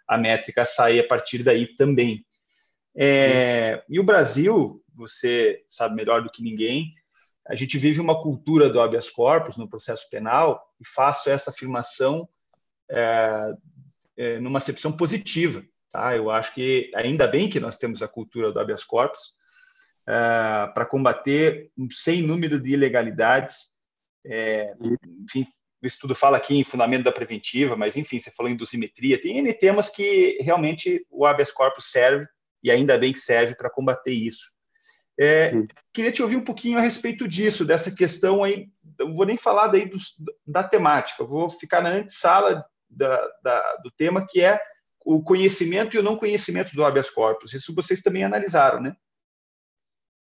a 0.07 0.19
métrica 0.19 0.65
sai 0.65 0.99
a 0.99 1.07
partir 1.07 1.43
daí 1.43 1.75
também. 1.77 2.25
É, 2.95 3.83
e 3.89 3.99
o 3.99 4.05
Brasil, 4.05 4.85
você 4.95 5.65
sabe 5.67 5.95
melhor 5.95 6.23
do 6.23 6.31
que 6.31 6.43
ninguém, 6.43 6.93
a 7.49 7.55
gente 7.55 7.79
vive 7.79 8.01
uma 8.01 8.21
cultura 8.21 8.69
do 8.69 8.81
habeas 8.81 9.09
corpus 9.09 9.57
no 9.57 9.69
processo 9.69 10.09
penal 10.11 10.63
e 10.79 10.87
faço 10.87 11.31
essa 11.31 11.51
afirmação 11.51 12.29
é, 12.93 13.55
é, 14.17 14.39
numa 14.39 14.59
acepção 14.59 14.93
positiva. 14.93 15.65
Tá? 15.91 16.17
Eu 16.17 16.31
acho 16.31 16.55
que 16.55 16.91
ainda 16.95 17.27
bem 17.27 17.49
que 17.49 17.61
nós 17.61 17.77
temos 17.79 18.03
a 18.03 18.09
cultura 18.09 18.53
do 18.53 18.61
habeas 18.61 18.85
corpus 18.85 19.35
é, 20.07 20.13
para 20.75 20.87
combater 20.87 21.71
um 21.77 21.89
sem 21.91 22.23
número 22.23 22.61
de 22.61 22.71
ilegalidades. 22.71 23.73
É, 24.25 24.75
enfim, 25.25 25.47
o 25.83 25.87
estudo 25.87 26.15
fala 26.15 26.37
aqui 26.37 26.57
em 26.57 26.65
fundamento 26.65 27.05
da 27.05 27.13
preventiva, 27.13 27.77
mas 27.77 27.97
enfim, 27.97 28.21
você 28.21 28.31
falou 28.31 28.51
em 28.51 28.57
dosimetria, 28.57 29.21
tem 29.21 29.39
N 29.39 29.53
temas 29.53 29.91
que 29.91 30.39
realmente 30.41 31.05
o 31.11 31.27
habeas 31.27 31.51
corpus 31.51 31.91
serve, 31.91 32.27
e 32.63 32.71
ainda 32.71 32.97
bem 32.97 33.13
que 33.13 33.19
serve 33.19 33.57
para 33.57 33.69
combater 33.69 34.13
isso. 34.13 34.53
É, 35.19 35.53
queria 35.93 36.13
te 36.13 36.23
ouvir 36.23 36.37
um 36.37 36.45
pouquinho 36.45 36.79
a 36.79 36.81
respeito 36.81 37.29
disso, 37.29 37.65
dessa 37.65 37.95
questão 37.95 38.43
aí, 38.43 38.69
não 38.99 39.13
vou 39.13 39.27
nem 39.27 39.37
falar 39.37 39.67
daí 39.67 39.85
dos, 39.89 40.15
da 40.47 40.63
temática, 40.63 41.25
vou 41.25 41.49
ficar 41.49 41.83
na 41.83 41.91
antessala 41.91 42.65
da, 42.93 43.29
da, 43.43 43.77
do 43.77 43.91
tema, 43.91 44.27
que 44.29 44.41
é 44.41 44.61
o 45.05 45.23
conhecimento 45.23 45.97
e 45.97 45.99
o 45.99 46.03
não 46.03 46.17
conhecimento 46.17 46.75
do 46.75 46.85
habeas 46.85 47.11
corpus. 47.11 47.53
Isso 47.53 47.75
vocês 47.75 48.03
também 48.03 48.25
analisaram, 48.25 48.81
né? 48.81 48.95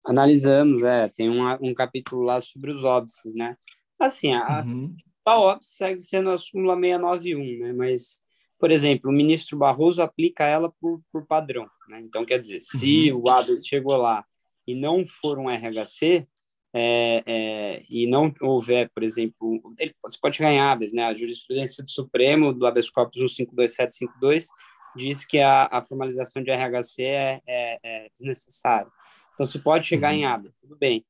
Analisamos, 0.05 0.83
é. 0.83 1.07
Tem 1.09 1.29
um, 1.29 1.47
um 1.61 1.73
capítulo 1.73 2.23
lá 2.23 2.41
sobre 2.41 2.71
os 2.71 2.83
óbices, 2.83 3.33
né? 3.35 3.55
Assim, 3.99 4.33
a, 4.33 4.63
uhum. 4.65 4.95
a 5.23 5.39
óbice 5.39 5.75
segue 5.75 5.99
sendo 5.99 6.31
a 6.31 6.37
súmula 6.37 6.75
691, 6.75 7.59
né? 7.59 7.73
Mas 7.73 8.21
por 8.61 8.69
exemplo, 8.69 9.09
o 9.09 9.13
ministro 9.13 9.57
Barroso 9.57 10.03
aplica 10.03 10.45
ela 10.45 10.71
por, 10.79 11.01
por 11.11 11.25
padrão. 11.25 11.67
Né? 11.89 11.99
Então, 12.01 12.23
quer 12.23 12.39
dizer, 12.39 12.59
se 12.59 13.11
uhum. 13.11 13.21
o 13.21 13.29
habeas 13.29 13.65
chegou 13.65 13.97
lá 13.97 14.23
e 14.67 14.75
não 14.75 15.03
for 15.03 15.39
um 15.39 15.49
RHC, 15.49 16.27
é, 16.73 17.23
é, 17.25 17.83
e 17.89 18.07
não 18.07 18.33
houver, 18.41 18.89
por 18.93 19.03
exemplo, 19.03 19.61
ele, 19.77 19.93
você 20.01 20.17
pode 20.21 20.39
ganhar 20.39 20.71
habeas, 20.71 20.93
né? 20.93 21.05
A 21.05 21.13
jurisprudência 21.13 21.83
do 21.83 21.89
Supremo, 21.89 22.53
do 22.53 22.65
habeas 22.65 22.89
corpus 22.89 23.19
152752, 23.19 24.47
diz 24.95 25.25
que 25.25 25.39
a, 25.39 25.67
a 25.71 25.81
formalização 25.81 26.41
de 26.41 26.51
RHC 26.51 27.03
é, 27.03 27.41
é, 27.45 27.79
é 27.83 28.09
desnecessária. 28.09 28.89
Então, 29.33 29.45
se 29.45 29.59
pode 29.59 29.85
chegar 29.85 30.13
uhum. 30.13 30.19
em 30.19 30.25
habeas, 30.25 30.53
tudo 30.61 30.77
bem. 30.77 31.05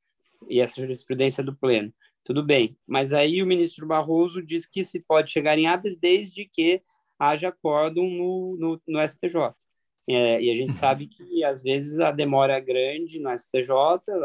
E 0.50 0.60
essa 0.60 0.82
jurisprudência 0.82 1.44
do 1.44 1.56
pleno, 1.56 1.94
tudo 2.24 2.44
bem. 2.44 2.76
Mas 2.88 3.14
aí 3.14 3.42
o 3.44 3.48
ministro 3.48 3.86
Barroso 3.86 4.42
diz 4.42 4.66
que 4.66 4.84
se 4.84 5.00
pode 5.00 5.32
chegar 5.32 5.58
em 5.58 5.68
habeas 5.68 6.00
desde 6.00 6.46
que 6.46 6.82
haja 7.20 7.50
acórdão 7.50 8.04
no, 8.04 8.58
no, 8.58 8.82
no 8.88 9.08
STJ. 9.08 9.54
É, 10.14 10.42
e 10.42 10.52
a 10.52 10.54
gente 10.54 10.74
sabe 10.74 11.08
que, 11.08 11.44
às 11.44 11.64
vezes, 11.64 12.00
a 12.00 12.12
demora 12.12 12.54
é 12.54 12.62
grande 12.62 13.20
no 13.20 13.30
STJ, 13.36 13.72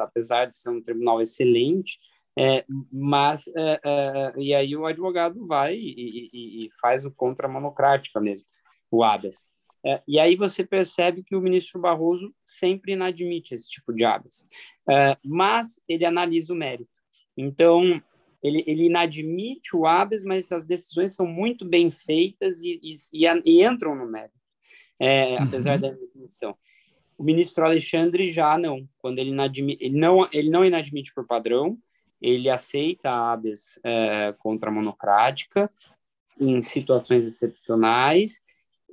apesar 0.01 0.47
de 0.47 0.57
ser 0.57 0.71
um 0.71 0.83
tribunal 0.83 1.21
excelente, 1.21 1.99
é, 2.39 2.65
mas, 2.93 3.49
é, 3.57 3.81
é, 3.85 4.33
e 4.37 4.55
aí 4.55 4.77
o 4.77 4.85
advogado 4.85 5.47
vai 5.47 5.75
e, 5.75 6.29
e, 6.33 6.67
e 6.67 6.69
faz 6.81 7.05
o 7.07 7.11
contra 7.11 7.49
monocrática 7.49 8.21
mesmo, 8.21 8.47
o 8.91 9.03
habeas. 9.03 9.47
É, 9.85 10.03
e 10.07 10.19
aí 10.19 10.37
você 10.37 10.65
percebe 10.65 11.23
que 11.23 11.37
o 11.37 11.41
ministro 11.41 11.81
Barroso 11.81 12.35
sempre 12.45 12.93
inadmite 12.93 13.55
esse 13.55 13.69
tipo 13.69 13.93
de 13.93 14.05
habeas, 14.05 14.47
é, 14.89 15.17
mas 15.25 15.81
ele 15.89 16.05
analisa 16.05 16.53
o 16.53 16.57
mérito. 16.57 16.91
Então, 17.37 18.03
ele, 18.43 18.65
ele 18.67 18.87
inadmite 18.87 19.77
o 19.77 19.87
habeas, 19.87 20.25
mas 20.25 20.51
as 20.53 20.67
decisões 20.67 21.15
são 21.15 21.27
muito 21.27 21.65
bem 21.65 21.91
feitas 21.91 22.63
e, 22.63 22.81
e, 22.83 23.27
e 23.45 23.65
entram 23.65 23.95
no 23.95 24.07
mérito, 24.07 24.35
é, 24.99 25.37
uhum. 25.37 25.45
apesar 25.45 25.79
da 25.79 25.91
definição. 25.91 26.57
O 27.19 27.25
ministro 27.25 27.65
Alexandre 27.65 28.29
já 28.29 28.59
não, 28.59 28.87
quando 28.99 29.19
ele, 29.19 29.31
inadmite, 29.31 29.83
ele 29.83 29.99
não, 29.99 30.29
ele 30.33 30.51
não 30.51 30.65
inadmite 30.65 31.15
por 31.15 31.27
padrão, 31.27 31.79
ele 32.21 32.49
aceita 32.51 33.11
a 33.11 33.33
habeas 33.33 33.79
é, 33.85 34.35
contra 34.39 34.71
a 34.71 34.73
monocrática 34.73 35.71
em 36.39 36.61
situações 36.61 37.25
excepcionais, 37.25 38.43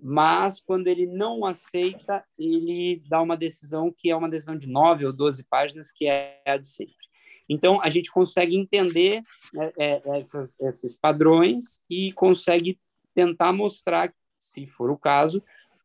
mas 0.01 0.59
quando 0.59 0.87
ele 0.87 1.05
não 1.05 1.45
aceita, 1.45 2.23
ele 2.37 3.01
dá 3.07 3.21
uma 3.21 3.37
decisão 3.37 3.91
que 3.91 4.09
é 4.09 4.15
uma 4.15 4.29
decisão 4.29 4.57
de 4.57 4.67
nove 4.67 5.05
ou 5.05 5.13
doze 5.13 5.45
páginas, 5.45 5.91
que 5.91 6.07
é 6.07 6.41
a 6.45 6.57
de 6.57 6.69
sempre. 6.69 7.03
Então, 7.47 7.81
a 7.81 7.89
gente 7.89 8.11
consegue 8.11 8.55
entender 8.55 9.21
né, 9.53 9.71
é, 9.77 10.01
essas, 10.17 10.59
esses 10.59 10.97
padrões 10.97 11.83
e 11.89 12.11
consegue 12.13 12.79
tentar 13.13 13.53
mostrar, 13.53 14.13
se 14.39 14.65
for 14.65 14.89
o 14.89 14.97
caso, 14.97 15.43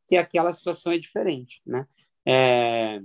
que 0.08 0.16
aquela 0.16 0.50
situação 0.50 0.90
é 0.90 0.98
diferente, 0.98 1.60
né? 1.66 1.86
É, 2.26 3.00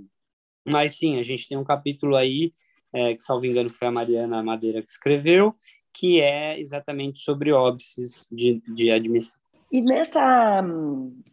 mas 0.66 0.96
sim, 0.96 1.20
a 1.20 1.22
gente 1.22 1.46
tem 1.46 1.58
um 1.58 1.64
capítulo 1.64 2.16
aí, 2.16 2.52
é, 2.92 3.14
que, 3.14 3.22
salvo 3.22 3.44
engano, 3.44 3.68
foi 3.68 3.88
a 3.88 3.92
Mariana 3.92 4.42
Madeira 4.42 4.82
que 4.82 4.88
escreveu, 4.88 5.54
que 5.92 6.20
é 6.20 6.58
exatamente 6.58 7.20
sobre 7.20 7.52
óbices 7.52 8.26
de, 8.32 8.62
de 8.66 8.90
admissão. 8.90 9.40
E 9.70 9.82
nessa, 9.82 10.62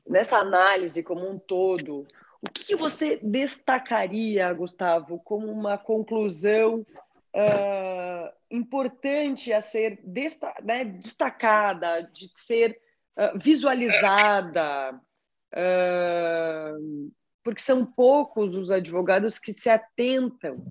nessa 0.07 0.37
análise 0.37 1.01
como 1.03 1.29
um 1.29 1.39
todo, 1.39 2.05
o 2.41 2.51
que 2.51 2.75
você 2.75 3.19
destacaria, 3.21 4.51
Gustavo, 4.53 5.19
como 5.19 5.47
uma 5.47 5.77
conclusão 5.77 6.85
uh, 7.35 8.33
importante 8.49 9.53
a 9.53 9.61
ser 9.61 9.99
desta, 10.03 10.53
né, 10.63 10.83
destacada, 10.83 12.01
de 12.11 12.29
ser 12.35 12.77
uh, 13.15 13.37
visualizada, 13.37 14.99
porque 17.43 17.61
são 17.61 17.85
poucos 17.85 18.55
os 18.55 18.71
advogados 18.71 19.39
que 19.39 19.51
se 19.51 19.69
atentam 19.69 20.65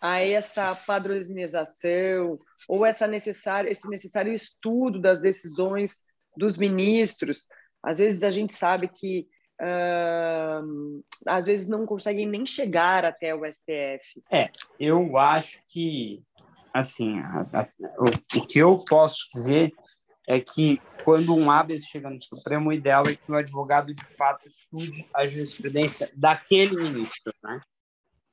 a 0.00 0.20
essa 0.20 0.74
padronização 0.74 2.38
ou 2.68 2.84
essa 2.84 3.06
necessária, 3.06 3.70
esse 3.70 3.88
necessário 3.88 4.32
estudo 4.32 5.00
das 5.00 5.20
decisões 5.20 5.98
dos 6.36 6.56
ministros. 6.56 7.46
Às 7.82 7.98
vezes 7.98 8.22
a 8.22 8.30
gente 8.30 8.52
sabe 8.52 8.88
que 8.88 9.28
uh, 9.60 11.04
às 11.26 11.46
vezes 11.46 11.68
não 11.68 11.86
conseguem 11.86 12.26
nem 12.26 12.44
chegar 12.44 13.04
até 13.04 13.34
o 13.34 13.44
STF. 13.44 14.22
É, 14.30 14.50
eu 14.78 15.16
acho 15.16 15.60
que, 15.68 16.22
assim, 16.72 17.18
a, 17.20 17.46
a, 17.60 17.68
o, 17.98 18.38
o 18.38 18.46
que 18.46 18.58
eu 18.58 18.76
posso 18.88 19.26
dizer 19.32 19.72
é 20.30 20.38
que 20.38 20.80
quando 21.02 21.34
um 21.34 21.50
habeas 21.50 21.82
chega 21.82 22.08
no 22.08 22.22
Supremo, 22.22 22.70
o 22.70 22.72
ideal 22.72 23.04
é 23.08 23.16
que 23.16 23.32
o 23.32 23.34
advogado 23.34 23.92
de 23.92 24.04
fato 24.04 24.46
estude 24.46 25.04
a 25.12 25.26
jurisprudência 25.26 26.08
daquele 26.14 26.76
ministro, 26.76 27.34
né? 27.42 27.60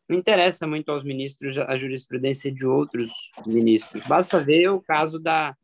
Não 0.07 0.15
interessa 0.15 0.67
muito 0.67 0.91
aos 0.91 1.03
ministros 1.03 1.57
a 1.57 1.75
jurisprudência 1.75 2.51
de 2.51 2.67
outros 2.67 3.31
ministros. 3.47 4.05
Basta 4.05 4.39
ver 4.39 4.69
o 4.69 4.79
caso 4.79 5.17
da 5.19 5.57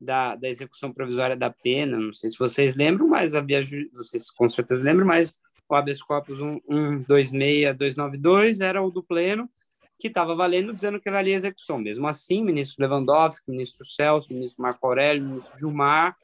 da, 0.00 0.36
da 0.36 0.48
execução 0.48 0.92
provisória 0.92 1.36
da 1.36 1.50
pena, 1.50 1.98
não 1.98 2.12
sei 2.12 2.30
se 2.30 2.38
vocês 2.38 2.76
lembram, 2.76 3.08
mas 3.08 3.34
havia, 3.34 3.60
vocês 3.92 4.30
com 4.30 4.48
certeza 4.48 4.84
lembram, 4.84 5.04
mas 5.04 5.40
o 5.68 5.74
habeas 5.74 6.00
corpus 6.00 6.38
126292 6.38 8.60
era 8.60 8.80
o 8.80 8.92
do 8.92 9.02
pleno, 9.02 9.50
que 9.98 10.08
estava 10.08 10.34
valendo, 10.34 10.72
dizendo 10.72 11.00
que 11.00 11.10
valia 11.10 11.34
execução. 11.34 11.78
Mesmo 11.78 12.06
assim, 12.06 12.42
ministro 12.44 12.84
Lewandowski, 12.84 13.50
ministro 13.50 13.84
Celso, 13.84 14.32
ministro 14.32 14.62
Marco 14.62 14.86
Aurélio, 14.86 15.24
ministro 15.24 15.58
Gilmar, 15.58 16.16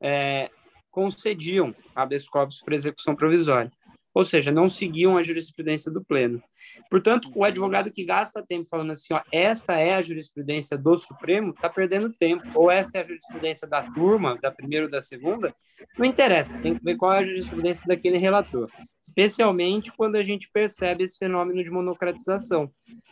é, 0.00 0.50
concediam 0.90 1.74
habeas 1.94 2.28
corpus 2.28 2.62
para 2.62 2.74
execução 2.74 3.14
provisória 3.14 3.70
ou 4.14 4.22
seja, 4.22 4.52
não 4.52 4.68
seguiam 4.68 5.18
a 5.18 5.22
jurisprudência 5.22 5.90
do 5.90 6.02
pleno. 6.02 6.40
Portanto, 6.88 7.30
o 7.34 7.44
advogado 7.44 7.90
que 7.90 8.04
gasta 8.04 8.46
tempo 8.46 8.68
falando 8.68 8.92
assim, 8.92 9.12
ó, 9.12 9.20
esta 9.32 9.76
é 9.76 9.96
a 9.96 10.02
jurisprudência 10.02 10.78
do 10.78 10.96
Supremo, 10.96 11.50
está 11.50 11.68
perdendo 11.68 12.12
tempo, 12.12 12.44
ou 12.54 12.70
esta 12.70 12.98
é 12.98 13.00
a 13.00 13.04
jurisprudência 13.04 13.66
da 13.66 13.82
turma, 13.82 14.38
da 14.40 14.52
primeira 14.52 14.86
ou 14.86 14.90
da 14.90 15.00
segunda, 15.00 15.52
não 15.98 16.06
interessa, 16.06 16.56
tem 16.58 16.76
que 16.76 16.84
ver 16.84 16.96
qual 16.96 17.12
é 17.12 17.18
a 17.18 17.24
jurisprudência 17.24 17.86
daquele 17.88 18.16
relator, 18.16 18.70
especialmente 19.02 19.92
quando 19.92 20.14
a 20.16 20.22
gente 20.22 20.48
percebe 20.50 21.02
esse 21.02 21.18
fenômeno 21.18 21.62
de 21.62 21.70
monocratização, 21.70 22.70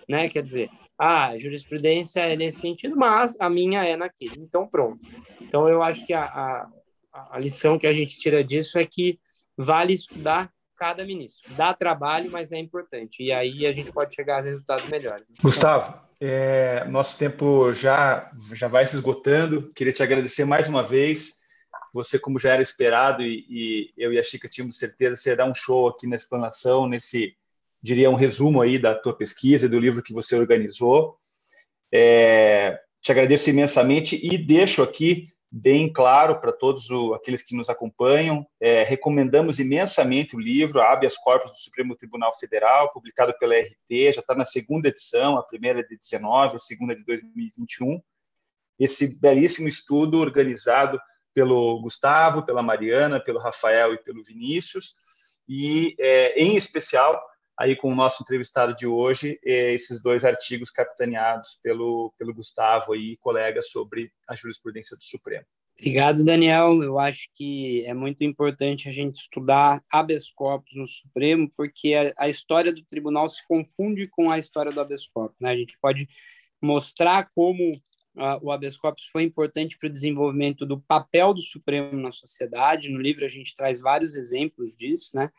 né? 0.08 0.28
Quer 0.28 0.42
dizer, 0.42 0.70
ah, 0.96 1.28
a 1.28 1.38
jurisprudência 1.38 2.20
é 2.20 2.36
nesse 2.36 2.60
sentido, 2.60 2.96
mas 2.96 3.36
a 3.40 3.50
minha 3.50 3.84
é 3.84 3.96
naquele, 3.96 4.36
então 4.38 4.66
pronto. 4.66 5.00
Então 5.40 5.68
eu 5.68 5.82
acho 5.82 6.06
que 6.06 6.12
a, 6.12 6.24
a, 6.24 6.68
a 7.32 7.38
lição 7.38 7.78
que 7.78 7.86
a 7.86 7.92
gente 7.92 8.16
tira 8.16 8.42
disso 8.42 8.78
é 8.78 8.86
que 8.86 9.18
vale 9.56 9.92
estudar 9.92 10.50
cada 10.82 11.04
ministro. 11.04 11.48
Dá 11.54 11.72
trabalho, 11.72 12.28
mas 12.28 12.50
é 12.50 12.58
importante. 12.58 13.22
E 13.22 13.30
aí 13.30 13.64
a 13.66 13.70
gente 13.70 13.92
pode 13.92 14.16
chegar 14.16 14.38
a 14.38 14.42
resultados 14.42 14.84
melhores. 14.88 15.24
Gustavo, 15.40 15.96
é, 16.20 16.84
nosso 16.86 17.16
tempo 17.16 17.72
já, 17.72 18.28
já 18.52 18.66
vai 18.66 18.84
se 18.84 18.96
esgotando. 18.96 19.70
Queria 19.76 19.92
te 19.92 20.02
agradecer 20.02 20.44
mais 20.44 20.66
uma 20.66 20.82
vez. 20.82 21.34
Você, 21.94 22.18
como 22.18 22.36
já 22.36 22.54
era 22.54 22.62
esperado, 22.62 23.22
e, 23.22 23.46
e 23.48 23.92
eu 23.96 24.12
e 24.12 24.18
a 24.18 24.24
Chica 24.24 24.48
tínhamos 24.48 24.76
certeza, 24.76 25.14
você 25.14 25.30
ia 25.30 25.36
dar 25.36 25.44
um 25.44 25.54
show 25.54 25.86
aqui 25.86 26.08
na 26.08 26.16
explanação, 26.16 26.88
nesse, 26.88 27.36
diria, 27.80 28.10
um 28.10 28.16
resumo 28.16 28.60
aí 28.60 28.76
da 28.76 28.92
tua 28.92 29.16
pesquisa, 29.16 29.68
do 29.68 29.78
livro 29.78 30.02
que 30.02 30.12
você 30.12 30.34
organizou. 30.34 31.16
É, 31.94 32.76
te 33.00 33.12
agradeço 33.12 33.48
imensamente 33.50 34.18
e 34.20 34.36
deixo 34.36 34.82
aqui 34.82 35.28
bem 35.54 35.92
claro 35.92 36.40
para 36.40 36.50
todos 36.50 36.88
o, 36.88 37.12
aqueles 37.12 37.42
que 37.42 37.54
nos 37.54 37.68
acompanham. 37.68 38.46
É, 38.58 38.82
recomendamos 38.84 39.60
imensamente 39.60 40.34
o 40.34 40.40
livro 40.40 40.80
Habeas 40.80 41.18
Corpus 41.18 41.50
do 41.50 41.58
Supremo 41.58 41.94
Tribunal 41.94 42.32
Federal, 42.34 42.90
publicado 42.90 43.36
pela 43.38 43.54
RT, 43.54 44.14
já 44.14 44.20
está 44.20 44.34
na 44.34 44.46
segunda 44.46 44.88
edição, 44.88 45.36
a 45.36 45.42
primeira 45.42 45.80
é 45.80 45.82
de 45.82 45.98
19, 45.98 46.56
a 46.56 46.58
segunda 46.58 46.94
é 46.94 46.96
de 46.96 47.04
2021. 47.04 48.00
Esse 48.78 49.14
belíssimo 49.20 49.68
estudo 49.68 50.18
organizado 50.18 50.98
pelo 51.34 51.80
Gustavo, 51.82 52.46
pela 52.46 52.62
Mariana, 52.62 53.20
pelo 53.20 53.38
Rafael 53.38 53.92
e 53.92 54.02
pelo 54.02 54.24
Vinícius, 54.24 54.96
e 55.46 55.94
é, 55.98 56.42
em 56.42 56.56
especial 56.56 57.22
aí 57.58 57.76
com 57.76 57.92
o 57.92 57.94
nosso 57.94 58.22
entrevistado 58.22 58.74
de 58.74 58.86
hoje, 58.86 59.38
é, 59.44 59.72
esses 59.74 60.02
dois 60.02 60.24
artigos 60.24 60.70
capitaneados 60.70 61.58
pelo, 61.62 62.12
pelo 62.18 62.34
Gustavo 62.34 62.94
e 62.94 63.16
colega 63.18 63.62
sobre 63.62 64.10
a 64.28 64.34
jurisprudência 64.34 64.96
do 64.96 65.04
Supremo. 65.04 65.44
Obrigado, 65.78 66.24
Daniel. 66.24 66.82
Eu 66.82 66.98
acho 66.98 67.28
que 67.34 67.84
é 67.86 67.92
muito 67.92 68.22
importante 68.22 68.88
a 68.88 68.92
gente 68.92 69.16
estudar 69.16 69.82
habeas 69.90 70.30
corpus 70.30 70.76
no 70.76 70.86
Supremo, 70.86 71.50
porque 71.56 71.94
a, 72.16 72.28
história 72.28 72.72
do 72.72 72.84
tribunal 72.84 73.28
se 73.28 73.44
confunde 73.48 74.08
com 74.08 74.30
a 74.30 74.38
história 74.38 74.70
do 74.70 74.80
habeas 74.80 75.08
corpus. 75.08 75.36
Né? 75.40 75.50
A 75.50 75.56
gente 75.56 75.76
pode 75.80 76.08
mostrar 76.62 77.28
como 77.34 77.70
uh, 77.70 78.38
o 78.42 78.52
habeas 78.52 78.76
corpus 78.76 79.06
foi 79.06 79.24
importante 79.24 79.76
para 79.76 79.88
o 79.88 79.92
desenvolvimento 79.92 80.64
do 80.64 80.80
papel 80.80 81.34
do 81.34 81.40
Supremo 81.40 82.00
na 82.00 82.12
sociedade. 82.12 82.88
No 82.88 83.00
livro 83.00 83.24
a 83.24 83.28
gente 83.28 83.54
traz 83.54 83.80
vários 83.80 84.14
exemplos 84.14 84.72
disso, 84.76 85.16
né? 85.16 85.30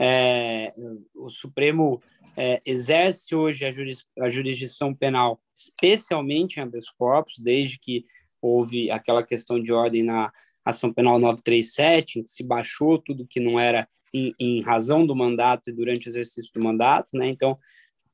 É, 0.00 0.72
o 1.14 1.28
Supremo 1.28 2.00
é, 2.36 2.60
exerce 2.64 3.34
hoje 3.34 3.64
a, 3.64 3.72
juris, 3.72 4.06
a, 4.18 4.30
jurisdição 4.30 4.94
penal, 4.94 5.40
especialmente 5.54 6.56
em 6.56 6.62
habeas 6.62 6.88
corpus, 6.88 7.38
desde 7.38 7.78
que 7.78 8.04
houve 8.40 8.90
aquela 8.90 9.24
questão 9.24 9.60
de 9.60 9.72
ordem 9.72 10.04
na 10.04 10.32
ação 10.64 10.92
penal 10.92 11.18
937, 11.18 12.20
em 12.20 12.22
que 12.22 12.30
se 12.30 12.44
baixou 12.44 12.98
tudo 12.98 13.26
que 13.26 13.40
não 13.40 13.58
era 13.58 13.88
em, 14.14 14.32
em 14.38 14.62
razão 14.62 15.04
do 15.04 15.16
mandato 15.16 15.68
e 15.68 15.72
durante 15.72 16.06
o 16.06 16.10
exercício 16.10 16.52
do 16.54 16.62
mandato, 16.62 17.16
né? 17.16 17.28
Então, 17.28 17.58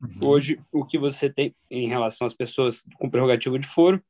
uhum. 0.00 0.28
hoje, 0.28 0.60
o 0.72 0.84
que 0.84 0.96
você 0.96 1.28
tem 1.28 1.54
em 1.70 1.86
relação 1.86 2.26
às 2.26 2.34
pessoas 2.34 2.82
com 2.98 3.10
prerrogativa 3.10 3.58
de 3.58 3.66
foro, 3.66 4.02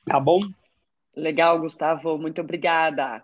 Tá 0.06 0.20
bom? 0.20 0.40
Legal, 1.16 1.60
Gustavo. 1.60 2.18
Muito 2.18 2.42
obrigada. 2.42 3.24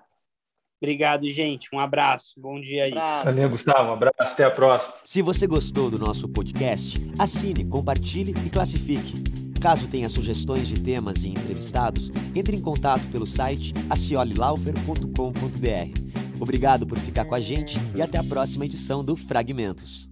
Obrigado, 0.82 1.28
gente. 1.30 1.70
Um 1.74 1.80
abraço. 1.80 2.40
Bom 2.40 2.60
dia 2.60 2.84
aí. 2.84 2.92
Valeu, 2.92 3.50
Gustavo. 3.50 3.90
Um 3.90 3.94
abraço. 3.94 4.16
Até 4.20 4.44
a 4.44 4.52
próxima. 4.52 4.94
Se 5.04 5.22
você 5.22 5.48
gostou 5.48 5.90
do 5.90 5.98
nosso 5.98 6.30
podcast, 6.30 6.98
assine, 7.18 7.66
compartilhe 7.66 8.34
e 8.46 8.50
classifique. 8.50 9.14
Caso 9.60 9.88
tenha 9.88 10.08
sugestões 10.08 10.68
de 10.68 10.84
temas 10.84 11.24
e 11.24 11.30
entrevistados, 11.30 12.12
entre 12.36 12.56
em 12.56 12.62
contato 12.62 13.02
pelo 13.12 13.26
site 13.26 13.74
aciolilaufer.com.br. 13.90 16.40
Obrigado 16.40 16.86
por 16.86 17.00
ficar 17.00 17.26
com 17.26 17.34
a 17.34 17.40
gente 17.40 17.76
e 17.96 18.02
até 18.02 18.20
a 18.20 18.24
próxima 18.24 18.66
edição 18.66 19.04
do 19.04 19.16
Fragmentos. 19.16 20.08